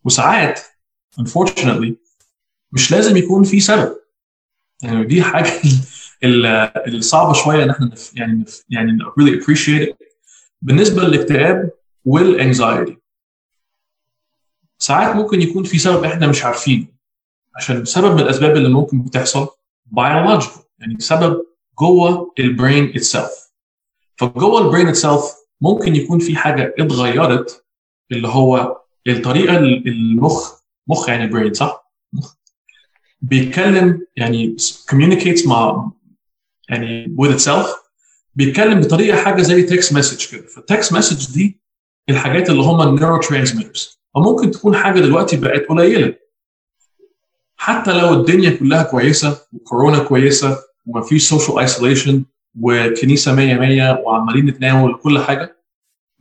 [0.05, 0.61] وساعات
[1.21, 1.93] unfortunately
[2.73, 3.97] مش لازم يكون في سبب.
[4.83, 5.53] يعني دي حاجة
[6.25, 6.47] ال-
[6.95, 10.07] الصعبة شوية إن إحنا يعني يعني really appreciate it.
[10.63, 11.71] بالنسبة للاكتئاب
[12.05, 12.97] وال anxiety
[14.79, 16.87] ساعات ممكن يكون في سبب إحنا مش عارفينه.
[17.57, 19.49] عشان سبب من الأسباب اللي ممكن بتحصل
[19.97, 20.59] biological.
[20.79, 21.43] يعني سبب
[21.79, 23.53] جوه ال brain itself.
[24.17, 25.23] فجوه ال brain itself
[25.61, 27.65] ممكن يكون في حاجة اتغيرت
[28.13, 32.37] اللي هو الطريقة المخ مخ يعني brain صح؟ مخ.
[33.23, 34.57] بيتكلم يعني
[34.93, 35.91] communicates مع
[36.69, 37.67] يعني with itself
[38.35, 40.47] بيتكلم بطريقة حاجة زي text message كده.
[40.47, 41.61] فال text message دي
[42.11, 46.15] الحاجات اللي هم ال neurotransmitters وممكن تكون حاجة دلوقتي بقت قليلة.
[47.57, 52.25] حتى لو الدنيا كلها كويسة وكورونا كويسة ومفيش social isolation
[52.61, 55.57] وكنيسة 100 100 وعمالين نتناول كل حاجة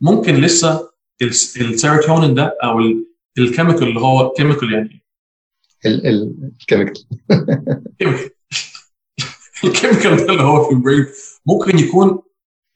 [0.00, 0.90] ممكن لسه
[1.22, 2.80] الس- السيروتونين ده أو
[3.38, 5.01] ال chemical اللي هو chemical يعني
[5.86, 7.04] ال chemical
[7.98, 8.30] chemical
[9.64, 10.16] ال chemical.
[10.16, 11.06] ده اللي هو في ال brain
[11.46, 12.22] ممكن يكون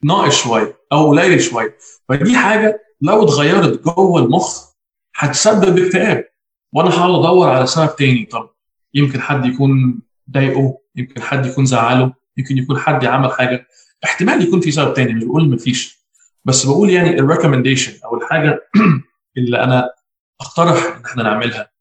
[0.04, 1.78] ناقص شوية أو قليل شوية.
[2.08, 4.64] فدي حاجة لو اتغيرت جوه المخ
[5.16, 6.24] هتسبب اكتئاب.
[6.72, 8.24] وأنا هحاول أدور على سبب تاني.
[8.24, 8.50] طب
[8.94, 13.66] يمكن حد يكون ضايقه يمكن حد يكون زعله يمكن يكون حد عمل حاجة.
[14.04, 16.06] احتمال يكون في سبب تاني مش بقول مفيش.
[16.44, 18.60] بس بقول يعني ال recommendation أو الحاجة
[19.36, 19.90] اللي أنا
[20.40, 21.75] أقترح إن إحنا نعملها.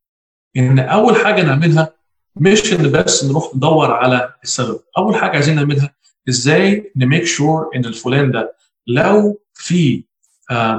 [0.57, 1.93] إن أول حاجة نعملها
[2.35, 4.79] مش ان بس نروح ندور على السبب.
[4.97, 5.95] أول حاجة عايزين نعملها
[6.29, 8.55] إزاي ن make sure إن الفلان ده
[8.87, 10.03] لو في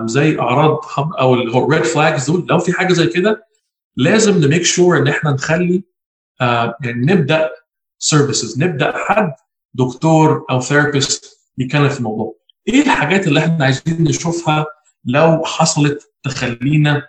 [0.04, 3.46] زي أعراض أو اللي هو red flags دول لو في حاجة زي كده
[3.96, 5.82] لازم ن make sure إن إحنا نخلي
[6.40, 7.50] يعني نبدأ
[7.98, 9.32] services نبدأ حد
[9.74, 12.36] دكتور أو therapist يتكلم في الموضوع.
[12.68, 14.66] إيه الحاجات اللي إحنا عايزين نشوفها
[15.04, 17.02] لو حصلت تخلينا؟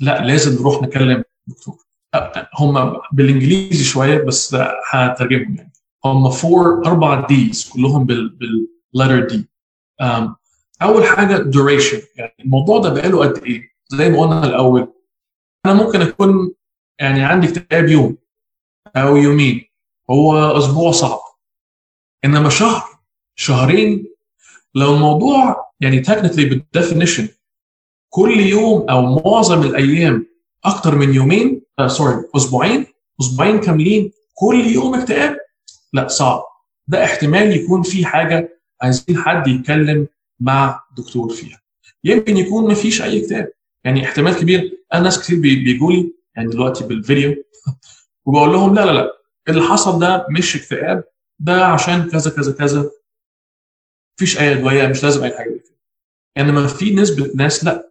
[0.00, 1.24] لا لازم نروح نكلم
[2.58, 4.56] هم بالإنجليزي شوية بس
[4.90, 5.72] هترجمهم يعني.
[6.04, 8.28] هم four أربع Ds كلهم بال
[8.94, 9.48] بال letter D
[10.82, 12.02] أول حاجة duration.
[12.16, 14.92] يعني الموضوع ده بقاله قد إيه؟ زي ما قلنا الأول.
[15.66, 16.54] أنا ممكن أكون
[16.98, 18.16] يعني عندي اكتئاب يوم
[18.96, 19.64] أو يومين.
[20.10, 21.20] هو أسبوع صعب.
[22.24, 22.84] إنما شهر
[23.34, 24.06] شهرين
[24.74, 27.24] لو الموضوع يعني technically بالدefinition
[28.08, 30.26] كل يوم أو معظم الأيام
[30.64, 32.86] أكتر من يومين آه سوري أسبوعين.
[33.20, 35.38] أسبوعين كاملين كل يوم اكتئاب؟
[35.92, 36.42] لا صعب.
[36.86, 40.08] ده احتمال يكون في حاجة عايزين حد يتكلم
[40.40, 41.60] مع دكتور فيها.
[42.04, 43.52] يمكن يكون ما فيش أي اكتئاب.
[43.84, 44.84] يعني احتمال كبير.
[44.94, 47.44] أنا ناس كتير بيجوا لي يعني دلوقتي بالفيديو
[48.26, 49.12] وبقول لهم لا لا لا
[49.48, 51.04] اللي حصل ده مش اكتئاب
[51.38, 52.90] ده عشان كذا كذا كذا.
[54.16, 55.62] مفيش أي أدوية مش لازم أي حاجة.
[56.36, 57.90] يعني ما في نسبة ناس لا.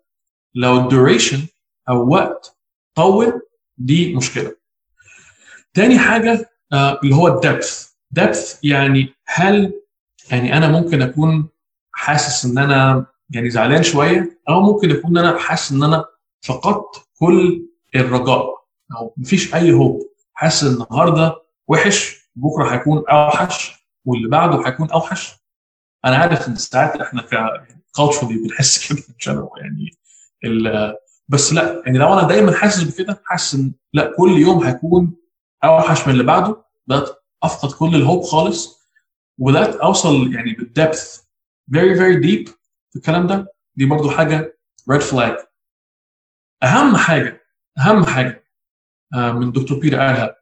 [0.56, 1.48] لو الدوريشن
[1.90, 2.59] أو وقت
[3.00, 3.42] طول
[3.78, 4.56] دي مشكلة.
[5.74, 7.90] تاني حاجة آه اللي هو الدبث.
[8.12, 9.74] دبث يعني هل
[10.32, 11.50] يعني أنا ممكن أكون
[11.92, 16.06] حاسس إن أنا يعني زعلان شوية أو ممكن يكون أنا حاسس إن أنا
[16.42, 18.46] فقدت كل الرجاء
[18.98, 20.00] أو مفيش أي هوب
[20.34, 21.36] حاسس النهارده
[21.68, 25.36] وحش بكرة هيكون أوحش واللي بعده هيكون أوحش.
[26.06, 27.36] أنا عارف إن ساعات إحنا ك
[28.00, 29.92] culturally بنحس كده جنرال يعني
[31.30, 35.16] بس لا يعني لو أنا دايما حاسس بكده حاسس إن لا كل يوم هيكون
[35.64, 36.64] أوحش من اللي بعده.
[36.88, 37.10] بدات
[37.44, 38.80] أفقد كل ال hope خالص.
[39.38, 41.22] وبدات أوصل يعني بال depth
[41.72, 42.50] very very deep
[42.90, 44.58] في الكلام ده دي برضو حاجة
[44.90, 45.38] red flag
[46.64, 47.42] أهم حاجة
[47.80, 48.44] أهم حاجة
[49.14, 50.36] من دكتور بيتر قالها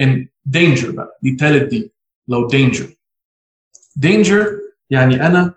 [0.00, 1.92] إن danger بقى دي تالت دي
[2.28, 2.94] لو danger
[3.96, 5.54] danger يعني أنا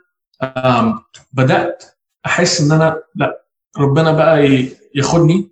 [1.33, 1.83] بدأت
[2.25, 3.42] أحس إن أنا لا
[3.77, 5.49] ربنا بقى ياخدني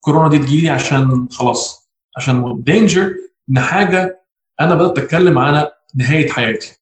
[0.00, 3.14] كورونا دي تجيلي عشان خلاص عشان danger
[3.50, 4.24] إن حاجة
[4.60, 6.76] أنا بدأت أتكلم على نهاية حياتي.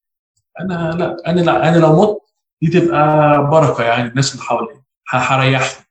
[0.61, 2.19] أنا لا أنا لا أنا لو مت
[2.63, 4.83] دي تبقى بركة يعني الناس اللي حواليا.
[5.09, 5.85] هريحهم.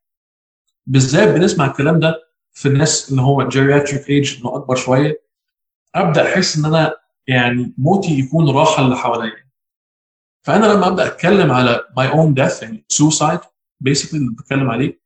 [0.86, 2.15] بالذات بنسمع الكلام ده
[2.54, 5.21] في الناس اللي هو geriatric age انه أكبر شوية.
[5.95, 6.95] أبدأ أحس إن أنا
[7.27, 9.51] يعني موتي يكون راحة اللي حواليا.
[10.43, 13.39] فأنا لما أبدأ أتكلم على my own death يعني suicide
[13.82, 15.02] basically اللي بتكلم عليه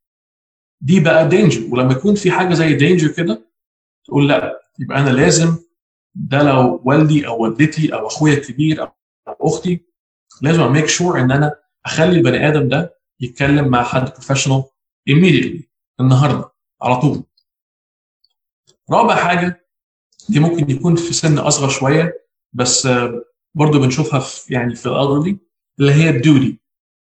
[0.82, 3.52] دي بقى danger ولما يكون في حاجة زي danger كده
[4.06, 5.58] تقول لا يبقى أنا لازم
[6.16, 8.94] ده لو والدي أو والدتي أو أخويا الكبير أو
[9.42, 9.86] أختي
[10.42, 14.64] لازم ا make sure إن أنا أخلي البني آدم ده يتكلم مع حد professional
[15.10, 15.64] immediately
[16.00, 17.24] النهارده على طول.
[18.92, 19.68] رابع حاجة
[20.30, 22.14] دي ممكن يكون في سن أصغر شوية
[22.54, 22.88] بس
[23.56, 25.38] برضه بنشوفها في يعني في ال elderly
[25.80, 26.60] اللي هي ال duty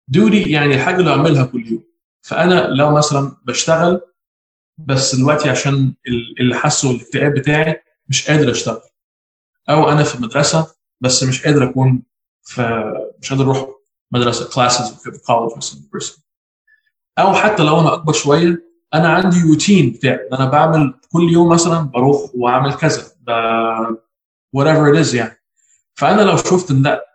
[0.08, 1.84] duty يعني الحاجة اللي اعملها كل يوم.
[2.22, 4.02] فأنا لو مثلا بشتغل
[4.78, 5.94] بس دلوقتي عشان
[6.40, 8.82] اللي حاسه الاكتئاب بتاعي مش قادر أشتغل.
[9.70, 12.04] أو أنا في مدرسه بس مش قادر أكون
[12.44, 13.70] في مش قادر أروح
[14.12, 15.82] مدرسة classes college مثلا
[17.20, 20.30] أو حتى لو أنا أكبر شوية أنا عندي روتين بتاعي.
[20.34, 23.04] أنا بعمل كل يوم مثلا بروح وأعمل كذا
[24.58, 25.42] whatever it is يعني.
[25.96, 27.06] فأنا لو شفت إن لأ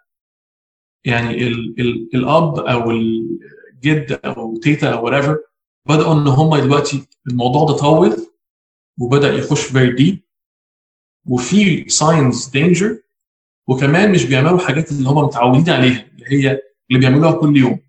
[1.04, 5.36] يعني ال ال الأب أو الجد أو تيتا أو whatever
[5.86, 8.16] بدأوا إن هم دلوقتي الموضوع ده طول
[9.00, 10.16] وبدأ يخش very deep
[11.26, 13.10] وفي signs danger
[13.68, 16.60] وكمان مش بيعملوا حاجات اللي هم متعودين عليها اللي هي
[16.90, 17.80] اللي بيعملوها كل يوم.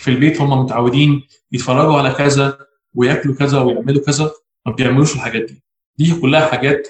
[0.00, 1.22] في البيت هم متعودين
[1.52, 4.30] يتفرجوا على كذا وياكلوا كذا ويعملوا كذا
[4.66, 5.62] ما بيعملوش الحاجات دي.
[5.98, 6.88] دي كلها حاجات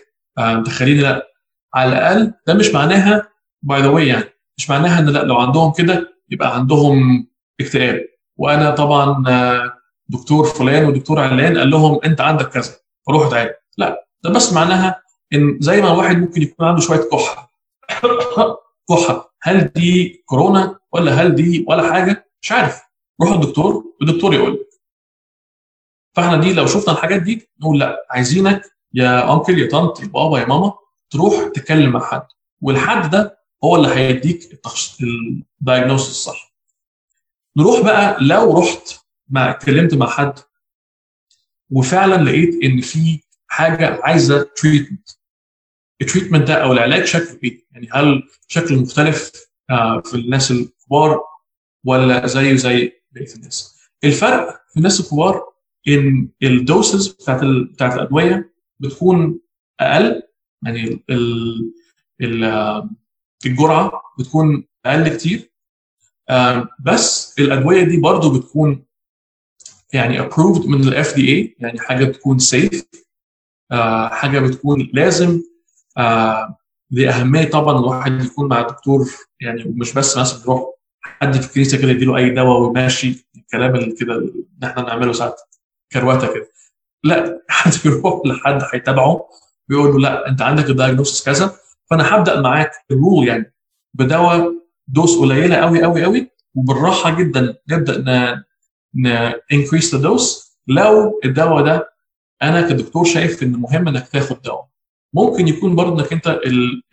[0.67, 1.33] تخليني لا
[1.75, 3.29] على الأقل ده مش معناها
[3.63, 4.25] by the way يعني
[4.59, 7.27] مش معناها إن لأ لو عندهم كده يبقى عندهم
[7.61, 8.05] اكتئاب.
[8.37, 9.25] وأنا طبعا
[10.09, 12.73] دكتور فلان ودكتور علان قال لهم أنت عندك كذا
[13.07, 15.03] فروح اتعالج لأ ده بس معناها
[15.35, 17.53] إن زي ما الواحد ممكن يكون عنده شوية كحة.
[18.91, 19.35] كحة.
[19.43, 22.81] هل دي كورونا ولا هل دي ولا حاجة؟ مش عارف.
[23.23, 24.69] روح الدكتور والدكتور يقول لك.
[26.17, 28.63] فإحنا دي لو شفنا الحاجات دي نقول لأ عايزينك
[28.95, 30.73] يا uncle يا طنط يا بابا يا ماما
[31.11, 32.27] تروح تتكلم مع حد.
[32.63, 34.99] والحد ده هو اللي هيديك التخص...
[35.61, 36.55] ال diagnosis الصح
[37.57, 40.35] نروح بقى لو رحت مع اتكلمت مع حد
[41.71, 45.09] وفعلا لقيت إن في حاجة عايزة treatment
[46.01, 49.33] ال treatment ده أو العلاج شكله إيه؟ يعني هل شكله مختلف
[50.05, 51.21] في الناس الكبار
[51.85, 55.43] ولا زيه زي بقية الناس؟ الفرق في الناس الكبار
[55.89, 57.41] إن الدوسز بتاعت.
[57.73, 59.41] بتاعت الأدوية بتكون
[59.81, 60.23] أقل
[60.65, 61.73] يعني ال...
[62.21, 62.45] ال...
[63.47, 65.53] الجرعة بتكون أقل كتير.
[66.81, 68.85] بس الأدوية دي برضو بتكون
[69.93, 72.85] يعني approved من الاف دي اي يعني حاجة بتكون سيف
[74.11, 75.43] حاجة بتكون لازم.
[76.91, 81.79] دي أهمية طبعا الواحد يكون مع دكتور يعني مش بس مثلا يروح حد في الكنيسه
[81.79, 85.41] كده يديله أي دواء وماشي الكلام اللي كده اللي إحنا بنعمله ساعات
[85.93, 86.49] كروته كده.
[87.05, 89.29] لا حد يروح لحد هيتابعه
[89.69, 91.57] بيقول له لا أنت عندك ال diagnosis كذا
[91.91, 93.55] فأنا هبدأ معاك الرول يعني
[93.95, 94.53] بدواء
[94.89, 98.45] dose قليلة قوي قوي قوي وبالراحة جدا نبدأ
[99.53, 100.49] increase the dose.
[100.67, 101.93] لو الدواء ده
[102.43, 104.69] أنا كدكتور شايف إن مهم إنك تاخد دواء.
[105.15, 106.41] ممكن يكون برضه إنك أنت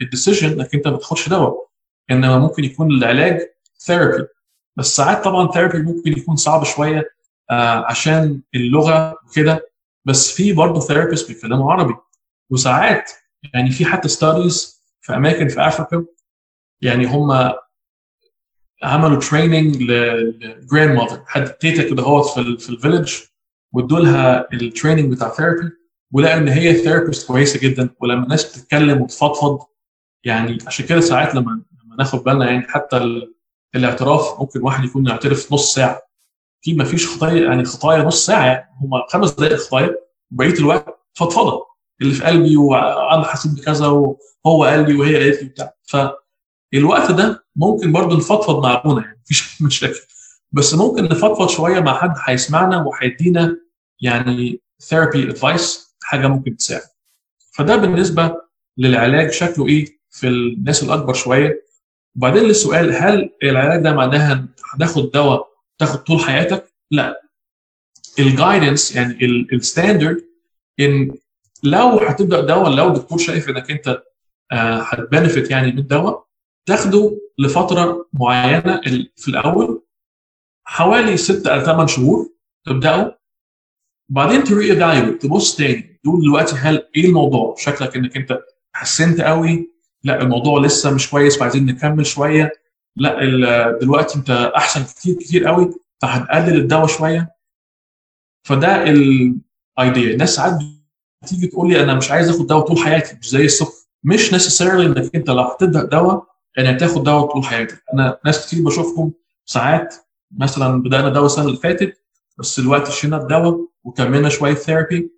[0.01, 1.67] ال decision إنك أنت ما تاخدش دواء
[2.11, 3.39] إنما ممكن يكون العلاج
[3.79, 4.27] therapy
[4.77, 7.09] بس ساعات طبعا therapy ممكن يكون صعب شوية
[7.51, 9.69] آه عشان اللغة وكده.
[10.05, 11.93] بس في برضه therapist بيتكلموا عربي.
[12.49, 13.11] وساعات
[13.53, 14.74] يعني في حتى studies
[15.05, 16.05] في اماكن في افريقيا
[16.81, 17.51] يعني هم
[18.83, 23.13] عملوا training ل grandmother حد تيتا كده هو في في ال village
[23.73, 25.71] وادوا لها ال training بتاع therapy
[26.11, 29.59] ولقوا إن هي therapist كويسة جدا ولما الناس بتتكلم وتفضفض
[30.23, 33.21] يعني عشان كده ساعات لما لما ناخد بالنا يعني حتى
[33.75, 36.01] الاعتراف ممكن واحد يكون يعترف نص ساعة.
[36.61, 39.95] في ما فيش خطايا يعني خطايا نص ساعة يعني هم خمس دقائق خطايا
[40.31, 41.74] وبقية الوقت فضفضة.
[42.01, 47.45] اللي في قلبي وأنا حسيت بكذا وهو قال لي وهي قالت لي بتاع فالوقت ده
[47.55, 49.99] ممكن برضه نفضفض مع أبونا يعني مفيش مشاكل.
[50.51, 53.57] بس ممكن نفضفض شوية مع حد هيسمعنا وهيدينا
[54.01, 56.81] يعني therapy advice حاجة ممكن تساعد.
[57.53, 58.35] فده بالنسبة
[58.77, 61.65] للعلاج شكله إيه في الناس الأكبر شوية.
[62.15, 67.21] وبعدين للسؤال هل العلاج ده معناها هتاخد دواء تاخد طول حياتك؟ لا.
[68.19, 70.25] ال guidance يعني ال standard
[70.79, 71.11] إن
[71.65, 74.03] لو هتبدأ دواء لو الدكتور شايف إنك أنت
[74.51, 76.25] هت benefit يعني من الدواء
[76.65, 78.81] تاخده لفترة معينة
[79.15, 79.83] في الأول
[80.67, 82.29] حوالي 6 ل 8 شهور
[82.65, 83.19] تبدأه.
[84.11, 88.39] وبعدين ت re-evaluate تبص تاني تقول دلوقتي هل إيه الموضوع؟ شكلك إنك أنت
[88.73, 89.71] حسنت قوي.
[90.03, 92.51] لا الموضوع لسه مش كويس وعايزين نكمل شوية.
[92.95, 97.35] لا دلوقتي أنت أحسن كتير كتير قوي فهتقلل الدواء شوية.
[98.47, 100.59] فده ال idea الناس ساعات
[101.23, 103.71] بتيجي تقول لي أنا مش عايز آخد دواء طول حياتي مش زي السكر
[104.03, 106.25] مش necessarily إنك أنت لو هتبدا دواء
[106.59, 107.83] إنك تاخد دواء طول حياتك.
[107.93, 109.13] أنا ناس كتير بشوفهم
[109.45, 109.95] ساعات
[110.37, 112.01] مثلا بدأنا دواء السنة اللي فاتت
[112.37, 115.11] بس دلوقتي شلنا الدواء وكملنا شوية therapy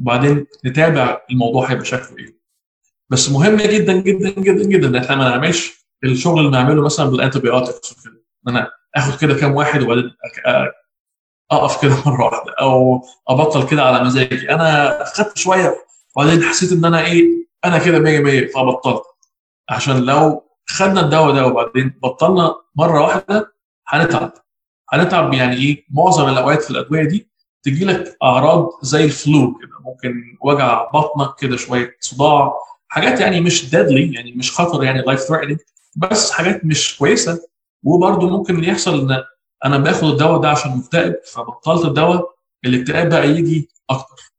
[0.00, 2.36] وبعدين نتابع الموضوع هيبقى شكله إيه.
[3.10, 7.19] بس مهم جدا جدا جدا جدا إن إحنا ما نعملش الشغل اللي بنعمله مثلا بال
[7.19, 8.24] antibiotics وكده.
[8.48, 10.10] إن أنا آخد كده كام واحد وبعدين
[11.50, 14.50] أقف كده مرة واحدة أو أبطل كده على مزاجي.
[14.50, 15.76] أنا خدت شوية
[16.16, 19.02] وبعدين حسيت إن أنا إيه أنا كده 100 100 فبطلت.
[19.70, 23.52] عشان لو خدنا الدواء ده وبعدين بطلنا مرة واحدة
[23.88, 24.32] هنتعب.
[24.92, 27.28] هنتعب يعني إيه؟ معظم الأوقات في الأدوية دي
[27.62, 29.70] تجي لك أعراض زي ال flu كده.
[29.84, 32.52] ممكن وجع بطنك كده شوية صداع
[32.88, 35.58] حاجات يعني مش deadly يعني مش خطر يعني life threatening
[35.96, 37.38] بس حاجات مش كويسة.
[37.84, 39.24] وبرده ممكن يحصل إن
[39.64, 44.32] أنا باخد الدواء ده عشان مكتئب فبطلت الدواء الاكتئاب بقى يجي أكتر.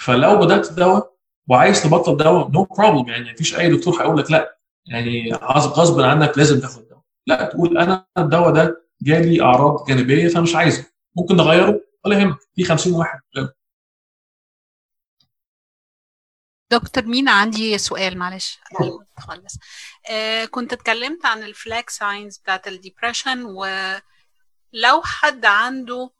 [0.00, 1.14] فلو بدأت الدواء
[1.48, 4.58] وعايز تبطل دواء no no problem يعني مفيش أي دكتور هيقول لك لأ.
[4.86, 10.54] يعني غصب عنك لازم تاخد دواء لأ تقول أنا الدواء ده جالي أعراض جانبية فمش
[10.54, 10.86] عايزه.
[11.16, 13.20] ممكن نغيره ولا يهمك في 50 واحد.
[16.70, 18.58] دكتور مينا عندي سؤال معلش.
[19.18, 19.58] خالص
[20.10, 23.44] آه كنت اتكلمت عن ال flag signs بتاعت ال depression
[24.74, 26.10] ولو حد عنده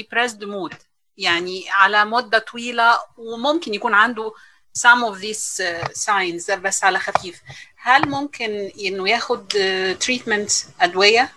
[0.00, 0.74] depressed mood
[1.16, 4.32] يعني على مدة طويلة وممكن يكون عنده
[4.78, 7.40] some of these uh, signs بس على خفيف.
[7.76, 11.32] هل ممكن إنه ياخد uh, أدوية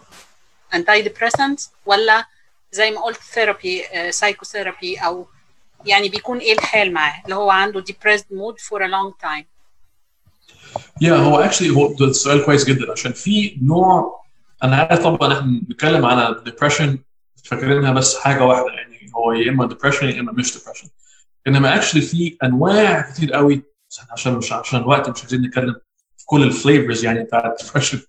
[0.76, 2.26] anti depressant ولا
[2.72, 5.28] زي ما قلت therapy psychotherapy أو
[5.86, 9.46] يعني بيكون إيه الحال معاه؟ اللي هو عنده depressed mood for a long time.
[11.04, 14.25] Yeah, هو actually هو ده سؤال كويس جدا عشان في نوع
[14.64, 17.00] أنا عارف طبعا إحنا بنتكلم على depression
[17.44, 20.88] فاكرينها بس حاجة واحدة يعني هو يا إما depression يا إما مش depression
[21.48, 23.64] إنما actually في أنواع كتير قوي
[24.12, 25.76] عشان مش عشان الوقت مش عايزين نتكلم
[26.18, 28.00] في كل ال flavors يعني بتاع ال depression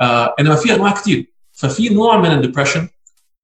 [0.00, 1.32] آه إنما في أنواع كتير.
[1.52, 2.88] ففي نوع من ال depression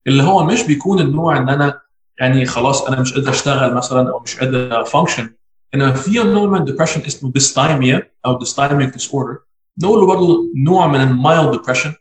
[0.07, 1.81] اللي هو مش بيكون النوع إن أنا
[2.21, 5.35] يعني خلاص أنا مش قادر أشتغل مثلا أو مش قادر function
[5.75, 9.39] إنما في نوع من ال depression اسمه dysthymia أو dysthymic disorder
[9.83, 11.95] نقول برضه نوع من ال mild depression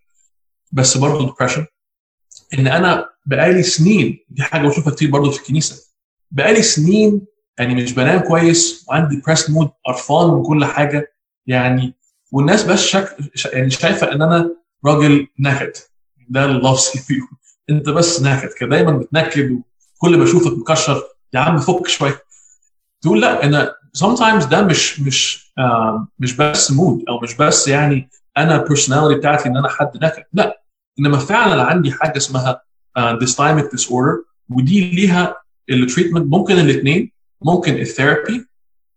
[0.74, 1.66] بس برضه depression
[2.54, 5.94] إن أنا بقالي سنين دي حاجة بشوفها كتير برضه في الكنيسة.
[6.32, 7.22] بقالي سنين
[7.60, 11.14] يعني مش بنام كويس وعندي depressed mood قرفان من كل حاجة.
[11.48, 11.96] يعني
[12.32, 13.18] والناس بس شك...
[13.54, 14.56] يعني شايفة إن أنا
[14.86, 15.74] راجل نكد.
[16.30, 17.30] ده اللفظ اللي بيقول
[17.70, 19.52] أنت بس نكد كده دايما بتنكد
[19.98, 21.04] وكل ما أشوفك مكشر.
[21.34, 22.22] يا عم فك شوية.
[23.02, 28.10] تقول لأ أنا sometimes ده مش مش آه مش بس mood أو مش بس يعني
[28.38, 30.24] أنا personality بتاعتي إن أنا حد نكد.
[30.34, 30.63] لأ.
[31.00, 32.62] إنما فعلا عندي حاجة اسمها
[33.20, 35.36] dysthymic disorder ودي ليها
[35.70, 38.46] ال treatment ممكن الاثنين ممكن ال therapy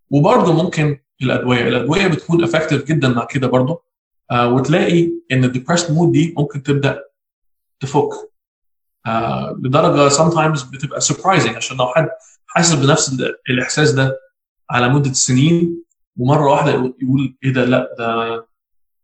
[0.09, 1.67] وبرضه ممكن الأدوية.
[1.67, 3.83] الأدوية بتكون effective جدا مع كده برضه.
[4.31, 7.03] آه وتلاقي إن ال depressed mood دي ممكن تبدأ
[7.79, 8.09] تفك.
[9.05, 11.55] آه لدرجة sometimes بتبقى surprising.
[11.55, 12.09] عشان لو حد
[12.47, 14.19] حاسس بنفس الإحساس ده
[14.69, 15.83] على مدة سنين
[16.17, 18.45] ومرة واحدة يقول إيه ده؟ لأ ده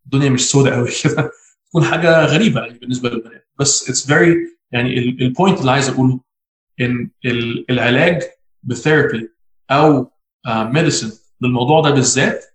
[0.06, 1.32] الدنيا مش سوداء قوي كده.
[1.74, 4.36] تكون حاجة غريبة يعني بالنسبة للبنات بس it's very
[4.72, 6.20] يعني ال point اللي عايز أقوله
[6.82, 7.10] إن
[7.70, 8.22] العلاج
[8.64, 9.30] ب therapy
[9.72, 10.12] أو
[10.48, 12.46] medicine uh, للموضوع ده بالذات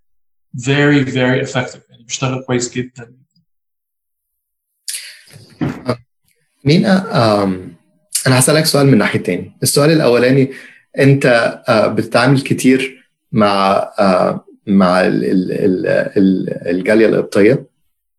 [0.57, 1.81] very very effective.
[1.91, 3.15] يعني بيشتغل كويس جدا.
[6.65, 7.15] مينا
[8.27, 10.51] أنا هسألك سؤال من ناحيتين السؤال الأولاني
[10.99, 11.59] أنت
[11.97, 13.91] بتتعامل كتير مع
[14.67, 15.01] مع
[16.67, 17.78] الجالية القبطية؟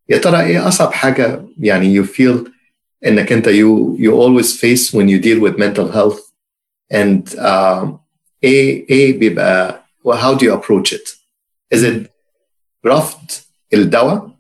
[0.09, 2.51] يا ترى ايه اصعب حاجه يعني you feel
[3.07, 6.21] انك انت you you always face when you deal with mental health
[6.93, 7.87] and uh,
[8.45, 11.09] ايه ايه بيبقى how do you approach it
[11.75, 12.09] is it
[12.87, 13.31] رفض
[13.75, 14.31] الدواء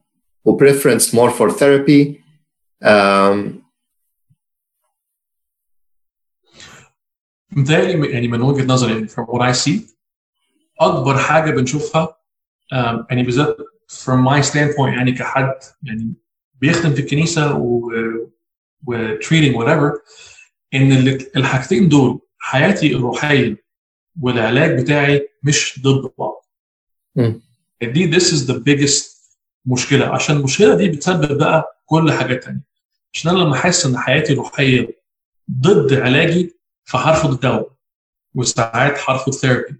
[0.44, 2.14] و preference more for therapy
[2.84, 3.64] um,
[7.50, 9.80] متهيألي يعني من وجهه نظري يعني from what I see
[10.80, 12.06] اكبر حاجه بنشوفها
[12.74, 13.56] um, يعني بالذات
[13.91, 16.13] from my standpoint يعني كحد يعني
[16.61, 17.91] بيخدم في الكنيسة و,
[18.87, 19.99] و treating whatever
[20.73, 20.91] إن
[21.35, 23.63] الحاجتين دول حياتي الروحية
[24.21, 26.45] والعلاج بتاعي مش ضد بعض.
[27.81, 29.19] دي this is the biggest
[29.65, 30.05] مشكلة.
[30.07, 32.61] عشان المشكلة دي بتسبب بقى كل حاجة تانية.
[33.13, 34.99] عشان أنا لما أحس إن حياتي الروحية
[35.51, 37.71] ضد علاجي فهرفض الدواء
[38.35, 39.75] وساعات هرفض therapy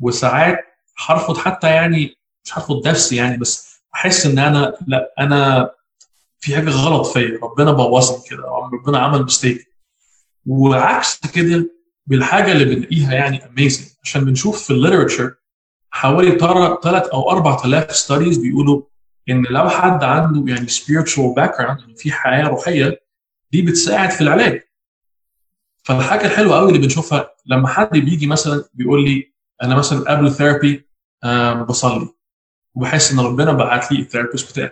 [0.00, 0.58] وساعات
[1.06, 2.16] هرفض حتى يعني
[2.46, 5.70] مش هرفض نفسي يعني بس أحس إن أنا لأ أنا
[6.40, 8.42] في حاجة غلط فيا ربنا بوظني كده
[8.72, 9.66] ربنا عمل mistake
[10.46, 11.70] وعكس كده
[12.06, 15.34] بالحاجة اللي بنلاقيها يعني amazing عشان بنشوف في ال literature
[15.90, 16.30] حوالي
[16.82, 18.82] ثلاث أو 4000 studies بيقولوا
[19.28, 23.00] إن لو حد عنده يعني spiritual background يعني في حياة روحية
[23.52, 24.60] دي بتساعد في العلاج.
[25.84, 29.32] فالحاجة الحلوة قوي اللي بنشوفها لما حد بيجي مثلا بيقول لي
[29.62, 30.88] أنا مثلا قبل therapy
[31.24, 32.08] آه بصلي.
[32.76, 34.70] وبحس إن ربنا بعت لي ال therapist بتاعي.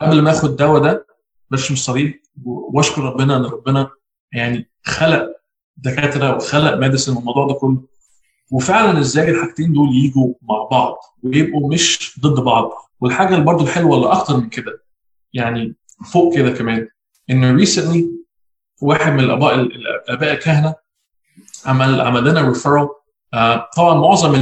[0.00, 1.06] قبل ما آخد الدواء ده
[1.50, 3.90] برشم الصليب وأشكر ربنا إن ربنا
[4.32, 5.26] يعني خلق
[5.76, 7.82] دكاترة وخلق medicine والموضوع ده كله.
[8.52, 12.70] وفعلا إزاي الحاجتين دول يجوا مع بعض ويبقوا مش ضد بعض.
[13.00, 14.82] والحاجة اللي برضه الحلوة اللي أكتر من كده
[15.32, 15.74] يعني
[16.12, 16.88] فوق كده كمان
[17.30, 18.10] إن recently
[18.82, 20.74] واحد من الأباء الأباء الكهنة
[21.66, 22.88] عمل عمل لنا referral
[23.34, 24.34] آه طبعا معظم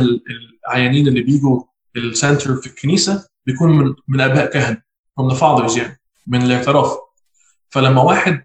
[0.66, 1.62] العيانين اللي بيجوا
[1.96, 4.82] ال center في الكنيسة بيكون من من اباء كهنة
[5.20, 6.98] from the fathers يعني من الاعتراف.
[7.68, 8.44] فلما واحد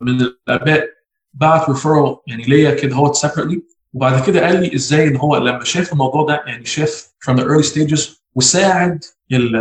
[0.00, 0.88] من الاباء
[1.34, 3.62] بعت referral يعني ليا كده هو separately
[3.92, 7.40] وبعد كده قال لي إزاي إن هو لما شاف الموضوع ده يعني شاف from the
[7.42, 9.54] early stages وساعد ال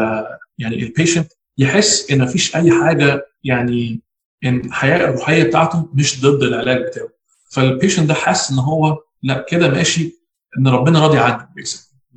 [0.58, 4.02] يعني ال patient يحس إن مفيش أي حاجة يعني
[4.46, 7.10] إن الحياة الروحية بتاعته مش ضد العلاج بتاعه.
[7.52, 10.21] فال patient ده حس إن هو لأ كده ماشي
[10.58, 11.48] إن ربنا راضي عني.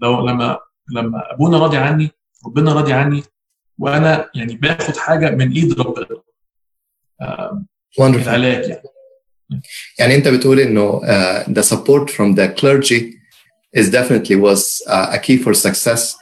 [0.03, 0.59] لو لما
[0.93, 2.11] لما أبونا راضي عني
[2.47, 3.23] ربنا راضي عني
[3.79, 6.07] وأنا يعني باخد حاجة من إيد ربنا.
[8.01, 8.29] Wonderful.
[8.29, 8.83] العلاج يعني.
[9.99, 13.15] يعني أنت بتقول إنه uh, the support from the clergy
[13.77, 16.17] is definitely was uh, a key for success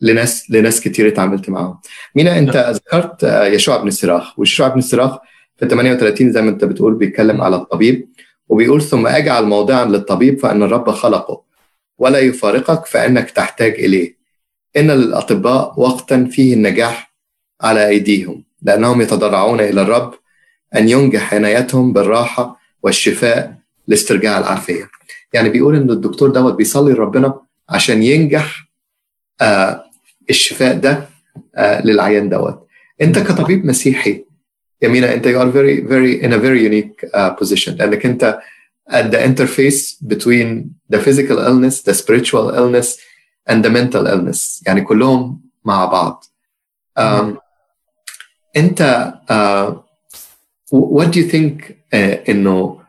[0.00, 1.80] لناس لناس كتير اتعاملت معاهم.
[2.14, 5.18] مينا أنت ذكرت uh, يشوع بن الصراخ ويشوع بن الصراخ
[5.56, 8.08] في 38 زي ما أنت بتقول بيتكلم على الطبيب
[8.48, 11.45] وبيقول ثم أجعل موضعا للطبيب فإن الرب خلقه.
[11.98, 14.16] ولا يفارقك فإنك تحتاج إليه.
[14.76, 17.12] إن للاطباء وقتا فيه النجاح
[17.60, 20.14] على أيديهم لأنهم يتضرعون إلى الرب
[20.76, 23.54] أن ينجح عنايتهم بالراحة والشفاء
[23.86, 24.88] لاسترجاع العافية.
[25.32, 28.68] يعني بيقول إن الدكتور دوت بيصلي لربنا عشان ينجح
[29.40, 29.84] آه
[30.30, 31.08] الشفاء ده
[31.56, 32.66] آه للعيان دوت.
[33.02, 34.24] أنت كطبيب مسيحي
[34.82, 38.38] يمينة أنت you are very very in a very unique uh, position لأنك أنت
[38.88, 42.98] at the interface between the physical illness, the spiritual illness
[43.46, 46.24] and the mental illness يعني كلهم مع بعض.
[46.98, 47.38] Um,
[48.56, 49.72] انت uh,
[50.72, 52.80] what do you think uh, انه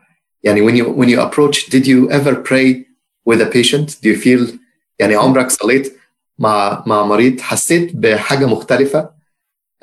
[0.44, 2.84] يعني when you when you approach did you ever pray
[3.24, 4.58] with a patient do you feel
[4.98, 5.96] يعني عمرك صليت
[6.38, 9.10] مع مع مريض حسيت بحاجه مختلفه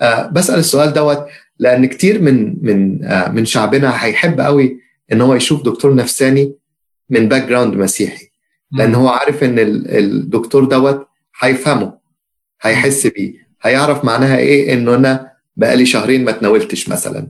[0.02, 1.26] uh, بسال السؤال دوت
[1.60, 6.54] لأن كتير من من uh, من شعبنا هيحب قوي إن هو يشوف دكتور نفساني
[7.10, 8.28] من background مسيحي
[8.72, 11.08] لأن هو عارف إن الدكتور دوت
[11.42, 11.98] هيفهمه
[12.62, 13.48] هيحس بيه.
[13.62, 17.28] هيعرف معناها إيه؟ إنه أنا بقالي شهرين ما تناولتش مثلا.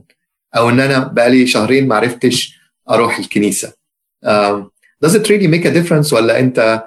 [0.56, 2.58] أو إن أنا بقالي شهرين ما عرفتش
[2.90, 3.72] أروح الكنيسة.
[4.26, 4.70] um,
[5.04, 6.84] does it really make a difference ولا أنت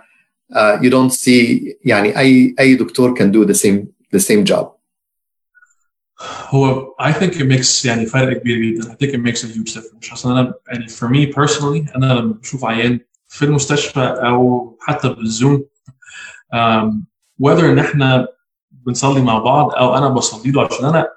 [0.53, 3.85] uh, you don't see يعني أي أي دكتور can do the same
[4.15, 4.65] the same job
[6.49, 8.83] هو I think it makes يعني فرق كبير جدا.
[8.83, 10.11] I think it makes a huge difference.
[10.11, 15.65] عشان أنا يعني for me personally أنا لما بشوف عيان في المستشفى أو حتى بالزوم
[16.55, 16.91] um,
[17.43, 18.27] whether إن إحنا
[18.71, 21.07] بنصلي مع بعض أو أنا بصلي له عشان أنا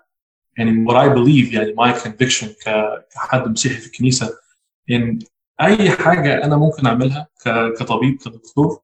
[0.59, 2.47] يعني what I believe يعني my conviction
[3.15, 4.31] كحد مسيحي في الكنيسة
[4.91, 5.19] إن
[5.61, 7.29] أي حاجة أنا ممكن أعملها
[7.79, 8.81] كطبيب كدكتور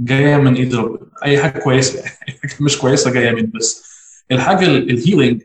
[0.00, 1.10] جاية من إيد ربنا.
[1.24, 2.04] أي حاجة كويسة.
[2.60, 3.84] مش كويسة جاية من بس.
[4.32, 5.42] الحاجة ال healing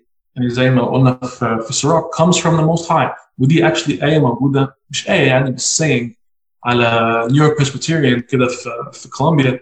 [0.47, 3.29] زي ما قلنا في في سراج comes from the most high.
[3.37, 6.19] ودي actually آية موجودة مش آية يعني بس saying
[6.65, 9.59] على New York Presbyterian كده في في كولومبيا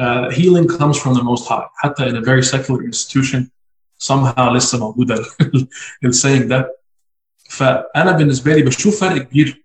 [0.00, 3.42] uh, healing comes from the most high حتى in a very secular institution.
[4.08, 5.14] Somehow لسه موجودة
[6.04, 6.78] ال saying ده
[7.50, 9.64] فأنا بالنسبة لي بشوف فرق كبير.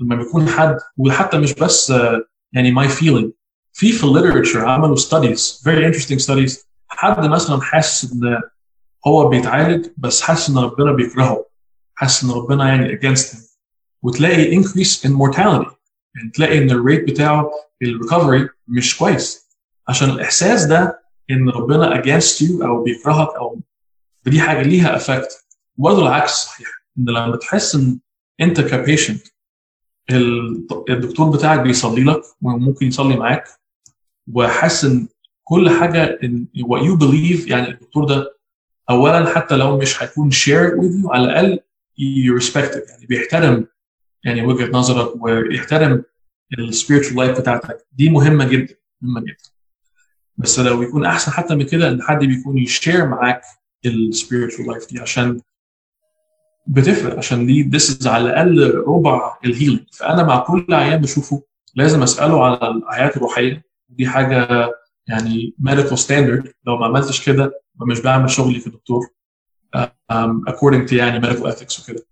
[0.00, 1.96] لما بيكون حد وحتى مش بس uh,
[2.52, 3.30] يعني my feeling.
[3.72, 6.70] في في ال literature عملوا studies very interesting studies.
[6.88, 8.40] حد مثلا حاسس إن
[9.06, 11.46] هو بيتعالج بس حاسس إن ربنا بيكرهه.
[11.94, 13.38] حاسس إن ربنا يعني against him.
[14.02, 15.74] وتلاقي increase in mortality.
[16.16, 17.50] يعني تلاقي إن ال rate بتاعه
[17.82, 19.50] ال recovery مش كويس.
[19.88, 23.60] عشان الإحساس ده إن ربنا against you أو بيكرهك أو
[24.26, 25.44] دي حاجة ليها effect
[25.76, 26.68] وبرضه العكس صحيح.
[26.98, 27.98] إن لما تحس إن
[28.40, 29.26] أنت ك patient
[30.90, 33.44] الدكتور بتاعك بيصلي لك وممكن يصلي معاك
[34.32, 35.08] وحاسس إن
[35.44, 38.36] كل حاجة إن what you believe يعني الدكتور ده
[38.90, 41.58] اولا حتى لو مش هيكون share with you على الأقل
[42.56, 42.90] it.
[42.90, 43.66] يعني بيحترم
[44.24, 46.04] يعني وجهة نظرك ويحترم
[46.58, 47.86] ال spiritual life بتاعتك.
[47.92, 49.50] دي مهمة جدا مهمة جدا.
[50.36, 53.42] بس لو يكون أحسن حتى من كده إن حد بيكون ي share معاك
[53.86, 55.40] ال spiritual life دي عشان
[56.66, 57.18] بتفرق.
[57.18, 61.42] عشان دي is على الأقل ربع ال healing فأنا مع كل عيان بشوفه
[61.74, 63.62] لازم أسأله على الحياة الروحية.
[63.88, 64.70] دي حاجة
[65.10, 66.48] يعني medical standard.
[66.66, 69.06] لو ما عملتش كده مش بعمل شغلي كدكتور
[70.50, 72.06] according to يعني medical ethics وكده.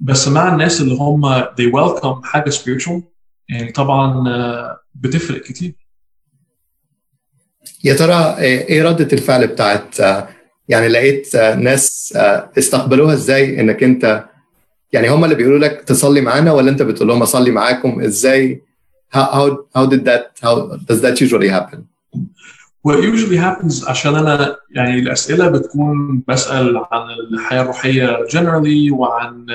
[0.00, 3.00] بس مع الناس اللي هم they welcome حاجة spiritual
[3.48, 5.74] يعني طبعا uh, بتفرق كتير.
[7.84, 9.98] يا ترى إيه ردة الفعل بتاعت
[10.68, 12.14] يعني لقيت ناس
[12.58, 14.24] استقبلوها إزاي؟ إنك أنت
[14.92, 18.62] يعني هم اللي بيقولوا لك تصلي معانا ولا أنت بتقول لهم أصلي معاكم إزاي؟
[19.16, 20.54] How, how did that how
[20.88, 21.89] does that usually happen
[22.82, 29.46] What usually happens عشان أنا يعني الأسئلة بتكون بسأل عن الحياة الروحية generally وعن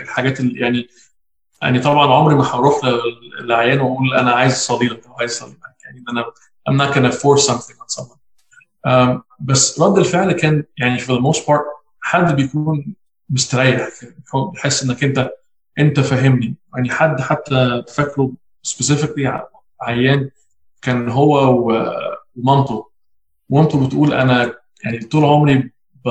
[0.00, 0.88] الحاجات اللي يعني
[1.62, 2.80] يعني طبعا عمري ما هروح
[3.40, 6.24] للعيان وأقول أنا عايز اصلي لك أو عايز اصلي معاك يعني أنا
[6.68, 8.18] I'm not gonna force something on someone.
[8.86, 11.62] Um, بس رد الفعل كان يعني for the most part
[12.00, 12.94] حد بيكون
[13.30, 13.88] مستريح
[14.52, 15.30] بيحس إنك أنت
[15.78, 18.32] أنت فاهمني يعني حد حتى فاكره
[18.68, 19.30] specifically
[19.80, 20.30] عيان
[20.82, 21.62] كان هو
[22.36, 22.86] ومامته.
[23.48, 24.54] ومامته بتقول أنا
[24.84, 25.72] يعني طول عمري
[26.04, 26.08] ب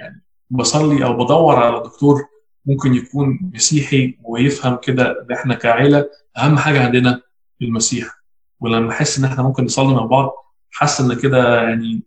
[0.00, 2.24] يعني بصلي أو بدور على دكتور
[2.66, 6.10] ممكن يكون مسيحي ويفهم كده إن إحنا كعيلة.
[6.38, 7.22] أهم حاجة عندنا
[7.62, 8.20] المسيح.
[8.60, 10.30] ولما احس إن إحنا ممكن نصلي مع بعض
[10.70, 12.02] حاسس إن كده يعني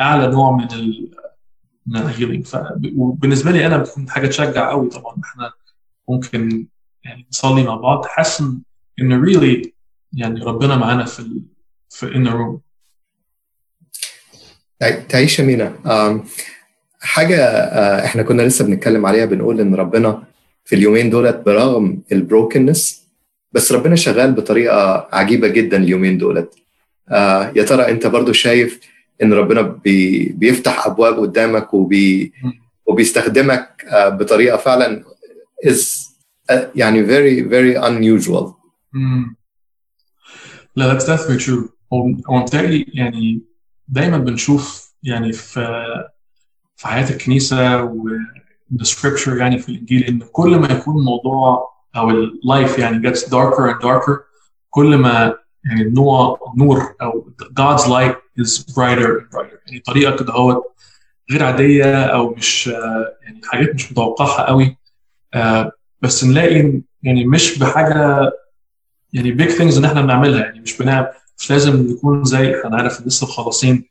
[0.00, 1.10] أعلى نوع من ال
[1.86, 5.52] من ال healing فبالنسبه لي أنا بتكون حاجة تشجع قوي طبعا إحنا
[6.08, 6.66] ممكن
[7.04, 8.04] يعني نصلي مع بعض.
[8.06, 8.40] حاسس
[9.00, 9.74] ان really
[10.12, 11.42] يعني ربنا معانا في ال
[11.90, 12.60] في ال room
[15.08, 15.76] تعيش مينا.
[17.00, 17.44] حاجة
[18.04, 20.22] إحنا كنا لسه بنتكلم عليها بنقول إن ربنا
[20.64, 23.06] في اليومين دولت برغم البروكنس
[23.52, 26.54] بس ربنا شغال بطريقة عجيبة جدا اليومين دولت.
[27.08, 28.80] آه يا ترى أنت برضو شايف
[29.22, 32.32] إن ربنا بي بيفتح أبواب قدامك وبي
[32.86, 35.04] وبيستخدمك آه بطريقة فعلا
[35.66, 36.08] is
[36.50, 38.54] آه يعني very very unusual.
[40.76, 41.68] لا that's definitely true.
[41.92, 42.44] هو
[42.94, 43.42] يعني
[43.88, 45.84] دايما بنشوف يعني في
[46.76, 48.08] في حياة الكنيسة و
[48.74, 53.74] the scripture يعني في الإنجيل إن كل ما يكون الموضوع أو اللايف يعني gets darker
[53.74, 54.18] and darker
[54.70, 59.58] كل ما يعني النور نور أو God's light is brighter and brighter.
[59.66, 60.64] يعني طريقة كده هو
[61.30, 62.66] غير عادية أو مش
[63.22, 64.76] يعني حاجات مش متوقعها قوي.
[66.02, 68.30] بس نلاقي يعني مش بحاجة
[69.12, 70.40] يعني big things إن إحنا بنعملها.
[70.40, 71.06] يعني مش بنعمل
[71.38, 73.84] مش لازم نكون زي إحنا عارف لسه مخلصين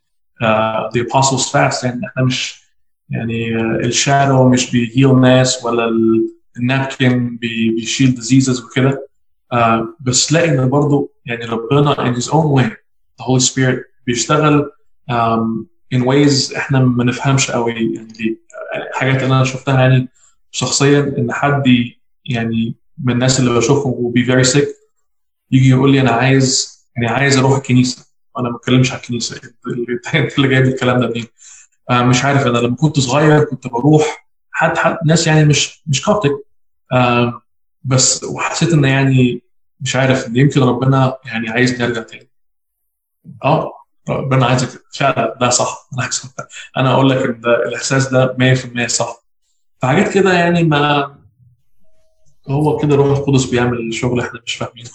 [0.43, 1.83] uh, the apostles fast.
[1.83, 2.63] يعني إحنا مش
[3.09, 5.89] يعني uh, ال shadow مش بي heal ناس ولا
[6.57, 9.07] ال napkin بي, بيشيل diseases وكده.
[9.53, 9.57] uh,
[9.99, 12.69] بس لاقي إن برضه يعني ربنا in his own way
[13.21, 14.71] the Holy Spirit بيشتغل
[15.11, 15.65] um,
[15.95, 18.37] in ways إحنا ما نفهمش قوي يعني
[18.93, 20.09] حاجات أنا شفتها يعني
[20.51, 21.63] شخصيا إن حد
[22.25, 24.67] يعني من الناس اللي بشوفهم هو be very sick
[25.51, 28.05] يجي يقول لي أنا عايز يعني عايز أروح الكنيسة.
[28.35, 29.35] وأنا ما بتكلمش على الكنيسة.
[29.35, 31.25] انت اللي جايب الكلام ده منين؟
[31.89, 32.47] آه مش عارف.
[32.47, 36.31] أنا لما كنت صغير كنت بروح حد حد ناس يعني مش مش Coptic
[36.93, 37.41] آه
[37.83, 39.43] بس وحسيت إن يعني
[39.81, 42.29] مش عارف ان يمكن ربنا يعني عايز نرجع تاني.
[43.43, 43.71] آه
[44.09, 44.83] ربنا عايزك.
[44.93, 45.89] فعلا ده صح.
[46.77, 49.23] أنا أقول لك إن الإحساس ده 100% صح.
[49.81, 51.15] فحاجات كده يعني ما
[52.49, 54.89] هو كده روح القدس بيعمل شغل إحنا مش فاهمينه.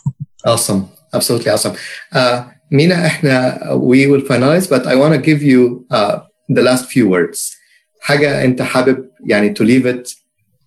[0.44, 0.88] Awesome.
[1.12, 1.76] Absolutely awesome.
[2.12, 3.58] Uh, Mina إحنا
[3.90, 7.56] we will finalize but I want to give you uh, the last few words.
[8.00, 10.14] حاجة أنت حابب يعني to leave it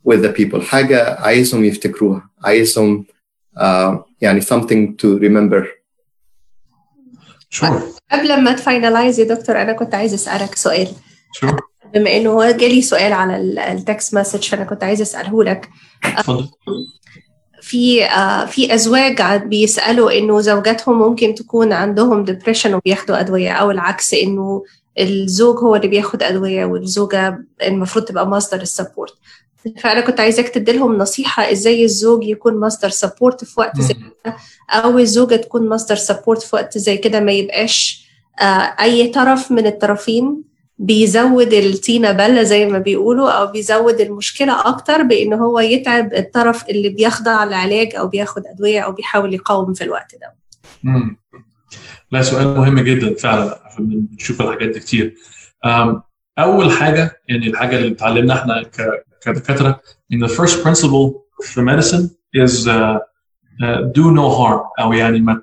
[0.03, 0.61] with the people.
[0.61, 2.29] حاجة عايزهم يفتكروها.
[2.43, 3.05] عايزهم
[3.57, 5.63] uh, يعني something to remember.
[7.49, 7.81] Sure.
[8.11, 10.87] قبل ما ت finalize يا دكتور أنا كنت عايز أسألك سؤال.
[11.37, 11.55] Sure.
[11.93, 13.37] بما إنه هو جالي سؤال على
[13.71, 15.69] ال text message فأنا كنت عايزه أسأله لك.
[16.03, 16.49] اتفضل.
[17.67, 24.13] في آه في أزواج بيسألوا إنه زوجاتهم ممكن تكون عندهم depression وبياخدوا أدوية أو العكس
[24.13, 24.63] إنه
[24.99, 29.13] الزوج هو اللي بياخد أدوية والزوجة المفروض تبقى مصدر ال support
[29.81, 34.35] فأنا كنت عايزاك تديلهم نصيحة إزاي الزوج يكون مصدر support في وقت زي كده
[34.69, 38.07] أو الزوجة تكون مصدر support في وقت زي كده ما يبقاش
[38.41, 38.43] آه
[38.81, 40.43] أي طرف من الطرفين
[40.79, 46.89] بيزود الطينة بلة زي ما بيقولوا أو بيزود المشكلة أكتر بإن هو يتعب الطرف اللي
[46.89, 50.35] بيخضع لعلاج أو بياخد أدوية أو بيحاول يقاوم في الوقت ده.
[50.83, 51.17] مم.
[52.11, 55.15] لا سؤال مهم جدا فعلا بنشوف الحاجات دي كتير.
[56.39, 58.63] أول حاجة يعني الحاجة اللي اتعلمنا إحنا
[59.21, 59.79] كدكاترة
[60.13, 62.09] إن the first principle في medicine
[62.43, 62.97] is uh,
[63.61, 65.41] uh, do no harm أو يعني ما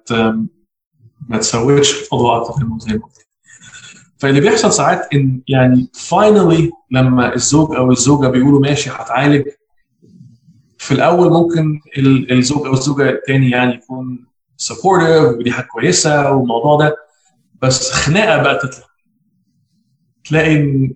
[1.28, 3.23] ما تسوئش موضوع أكتر زي ما قلت.
[4.24, 9.48] فاللي بيحصل ساعات إن يعني finally لما الزوج أو الزوجة بيقولوا ماشي هتعالج
[10.78, 11.80] في الأول ممكن
[12.30, 16.96] الزوج أو الزوجة الثاني يعني يكون supportive ودي حاجة كويسة والموضوع ده
[17.62, 18.86] بس خناقة بقى تطلع.
[20.24, 20.94] تلاقي إن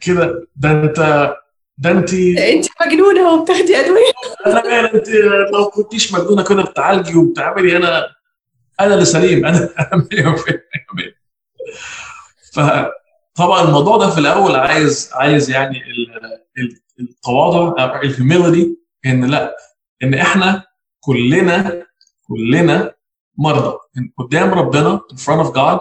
[0.00, 1.32] كده ده أنت
[1.78, 4.12] ده أنت أنت مجنونة وبتاخدي أدوية.
[4.46, 5.08] أنا مال أنت
[5.52, 8.06] لو كنتيش مجنونة كده بتعالجي وبتعملي أنا
[8.80, 10.71] أنا اللي سليم أنا أنا 100%
[12.52, 15.82] فطبعا الموضوع ده في الأول عايز عايز يعني
[17.00, 18.76] التواضع الهيوميليتي
[19.06, 19.56] إن لا
[20.02, 20.64] إن إحنا
[21.00, 21.86] كلنا
[22.28, 22.94] كلنا
[23.38, 23.78] مرضى.
[24.18, 25.80] قدام ربنا in front of God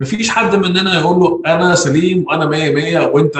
[0.00, 3.36] مفيش حد مننا يقول له أنا سليم وأنا 100 100 وأنت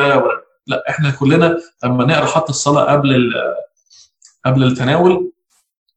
[0.67, 3.33] لا إحنا كلنا لما نقرأ حتى الصلاة قبل
[4.45, 5.33] قبل التناول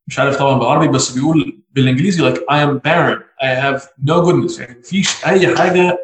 [0.08, 4.60] مش عارف طبعا بالعربي بس بيقول بالإنجليزي like I am barren I have no goodness.
[4.60, 5.98] يعني مفيش أي حاجة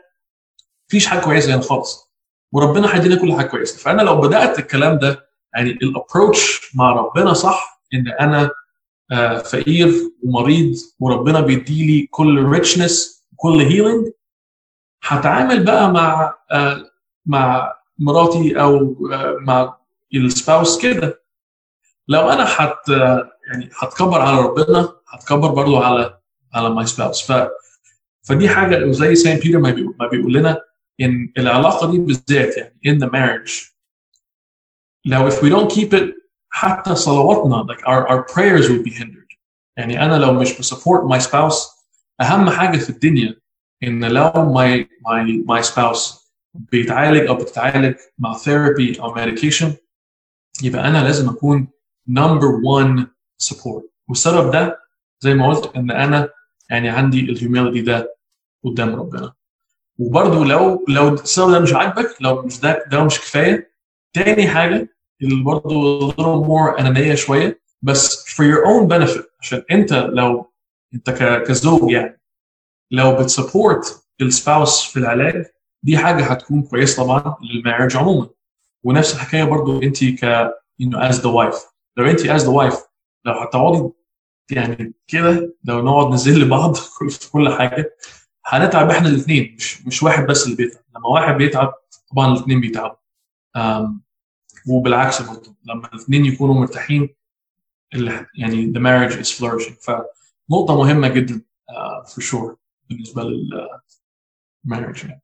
[0.94, 2.14] مفيش حاجة كويسة هنا خالص.
[2.52, 3.78] وربنا هيدينا كل حاجة كويسة.
[3.78, 8.52] فأنا لو بدأت الكلام ده يعني ال approach مع ربنا صح إن أنا
[9.12, 14.08] آه فقير ومريض وربنا بيديلي كل richness وكل healing
[15.04, 16.86] هتعامل بقى مع آه
[17.26, 18.76] مع مراتي أو
[19.14, 19.78] آه مع
[20.16, 21.24] ال spouse كده.
[22.08, 22.90] لو أنا حت
[23.48, 26.18] يعني هتكبر على ربنا هتكبر برضو على
[26.54, 27.48] على my spouse ف
[28.24, 30.62] فدي حاجة زي Saint Peter ما بيقول لنا
[31.02, 33.74] ان العلاقه دي بالذات يعني in the marriage.
[35.06, 36.14] لو if we don't keep it
[36.50, 39.38] حتى صلواتنا like our, our prayers will be hindered.
[39.78, 41.56] يعني أنا لو مش بسبورت my spouse
[42.22, 43.40] اهم حاجة في الدنيا
[43.84, 46.24] ان لو my my my spouse
[46.54, 49.68] بيتعالج أو بتتعالج مع therapy أو medication
[50.64, 51.68] يبقى أنا لازم اكون
[52.10, 53.06] number one
[53.44, 53.84] support.
[54.10, 54.80] والسبب ده
[55.20, 56.30] زي ما قلت ان أنا
[56.70, 58.16] يعني عندي ال humility ده
[58.64, 59.34] قدام ربنا
[60.00, 63.74] وبرضه لو لو السبب ده مش عاجبك لو مش ده ده مش كفاية.
[64.14, 64.90] تاني حاجة
[65.22, 70.52] اللي برضه little more أنانية شوية بس for your own benefit عشان أنت لو
[70.94, 71.10] أنت
[71.48, 72.22] كزوج يعني
[72.92, 75.46] لو بت support ال spouse في العلاج
[75.84, 78.30] دي حاجة هتكون كويس طبعا لل marriage عموما.
[78.84, 80.50] ونفس الحكاية برضه أنت ك
[80.82, 81.60] you know as the wife.
[81.98, 82.80] لو أنت as the wife
[83.26, 83.90] لو هتقعدي
[84.52, 86.76] يعني كده لو نقعد نزل لبعض
[87.10, 87.96] في كل حاجة
[88.46, 90.84] هنتعب إحنا الاثنين مش مش واحد بس اللي بيتعب.
[90.96, 91.74] لما واحد بيتعب
[92.12, 92.96] طبعا الاثنين بيتعبوا.
[94.68, 97.16] وبالعكس برضه لما الاثنين يكونوا مرتاحين
[98.36, 99.74] يعني the marriage is flourishing.
[99.86, 101.42] فنقطة مهمة جدا
[101.72, 102.56] uh, for sure
[102.90, 105.22] بالنسبة للmarriage يعني.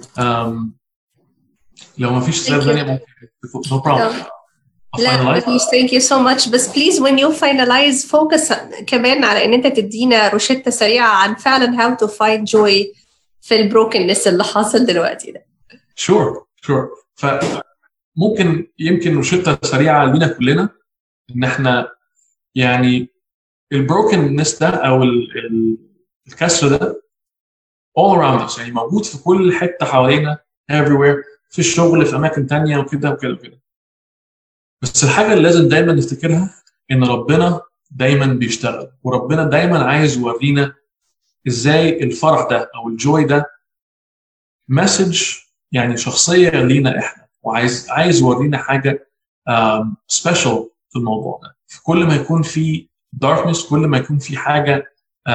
[0.00, 0.76] Um,
[1.98, 4.35] لو ما فيش سؤال ثانية ممكن no problem.
[4.98, 5.40] لا
[5.70, 8.52] thank you so much بس please when you finalize focus
[8.86, 12.96] كمان على إن أنت تدينا روشتة سريعة عن فعلا how to find joy
[13.40, 15.46] في ال brokenness اللي حاصل دلوقتي ده.
[15.94, 20.68] sure sure فممكن يمكن روشتة سريعة لينا كلنا
[21.36, 21.88] إن إحنا
[22.54, 23.08] يعني
[23.72, 25.76] ال brokenness ده أو ال ال
[26.28, 27.02] الكسر ده
[27.98, 28.58] all around us.
[28.58, 30.38] يعني موجود في كل حتة حوالينا
[30.72, 31.16] everywhere
[31.50, 33.60] في الشغل في أماكن تانية وكده وكده وكده.
[34.82, 36.54] بس الحاجة اللي لازم دايما نفتكرها
[36.90, 37.60] إن ربنا
[37.90, 40.74] دايما بيشتغل وربنا دايما عايز يورينا
[41.48, 43.50] إزاي الفرح ده أو ال joy ده
[44.68, 45.22] message
[45.72, 49.08] يعني شخصية لينا إحنا وعايز عايز يورينا حاجة
[50.08, 51.56] special في الموضوع ده.
[51.82, 54.84] كل ما يكون في darkness كل ما يكون في حاجة
[55.28, 55.32] uh,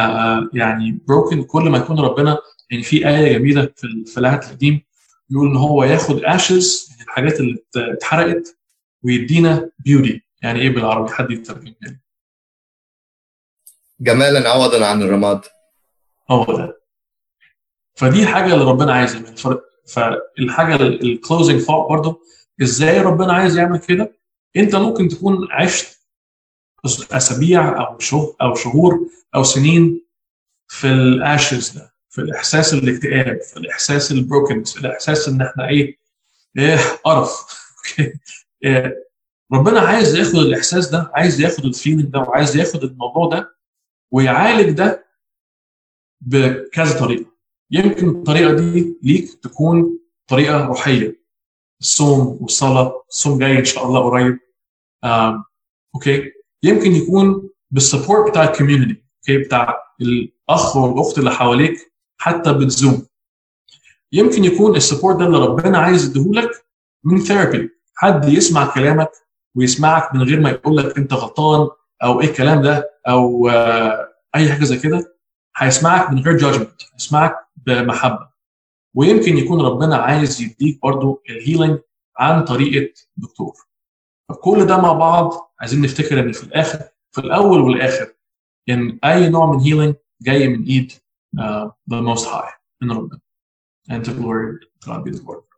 [0.54, 2.38] يعني broken كل ما يكون ربنا
[2.72, 3.70] يعني في آية جميلة
[4.06, 4.82] في العهد القديم
[5.30, 8.58] يقول إن هو ياخد ashes يعني الحاجات اللي اتحرقت
[9.04, 12.00] ويدينا beauty يعني إيه بالعربي؟ حد يترجم لي.
[14.00, 15.42] جمالا عوضا عن الرماد.
[16.32, 16.82] هو ده
[17.96, 22.22] فدي حاجة اللي ربنا عايز يعملها فالحاجة ال closing thought برضه
[22.62, 24.14] إزاي ربنا عايز يعمل كده؟
[24.58, 26.02] أنت ممكن تكون عشت
[27.12, 29.00] أسابيع أو شهور أو شهور
[29.36, 30.06] أو سنين
[30.68, 35.98] في ال issues ده في الإحساس الاكتئاب في الإحساس ال brokenness الإحساس إن إحنا إيه؟
[36.58, 37.32] إيه؟ قرف.
[38.00, 38.14] إيه
[39.54, 43.56] ربنا عايز ياخد الإحساس ده عايز ياخد ال feeling ده وعايز ياخد الموضوع ده
[44.12, 45.06] ويعالج ده
[46.22, 47.32] بكذا طريقة.
[47.72, 51.22] يمكن الطريقة دي ليك تكون طريقة روحية.
[51.82, 54.40] الصوم والصلاة الصوم جاي إن شاء الله قريب.
[55.04, 55.44] آم.
[55.96, 56.32] Okay؟
[56.64, 62.72] يمكن يكون بال support بتاع ال community okay؟ بتاع الأخ والأخت اللي حواليك حتى بال
[62.72, 63.08] Zoom
[64.12, 66.50] يمكن يكون ال support ده اللي ربنا عايز يديهولك
[67.04, 67.70] من therapy
[68.02, 69.12] حد يسمع كلامك
[69.56, 71.70] ويسمعك من غير ما يقول لك انت غلطان
[72.04, 75.18] أو إيه الكلام ده أو آه اي حاجة زي كده
[75.58, 78.30] هيسمعك من غير judgment هيسمعك بمحبة.
[78.96, 81.80] ويمكن يكون ربنا عايز يديك برضو ال healing
[82.18, 83.54] عن طريقة دكتور.
[84.30, 86.80] فكل ده مع بعض عايزين نفتكر إن في الآخر
[87.12, 88.14] في الأول والآخر
[88.70, 90.92] إن أي نوع من healing جاي من إيد
[91.92, 92.52] the Most High
[92.82, 93.20] من ربنا.
[93.92, 95.51] And to glory God be the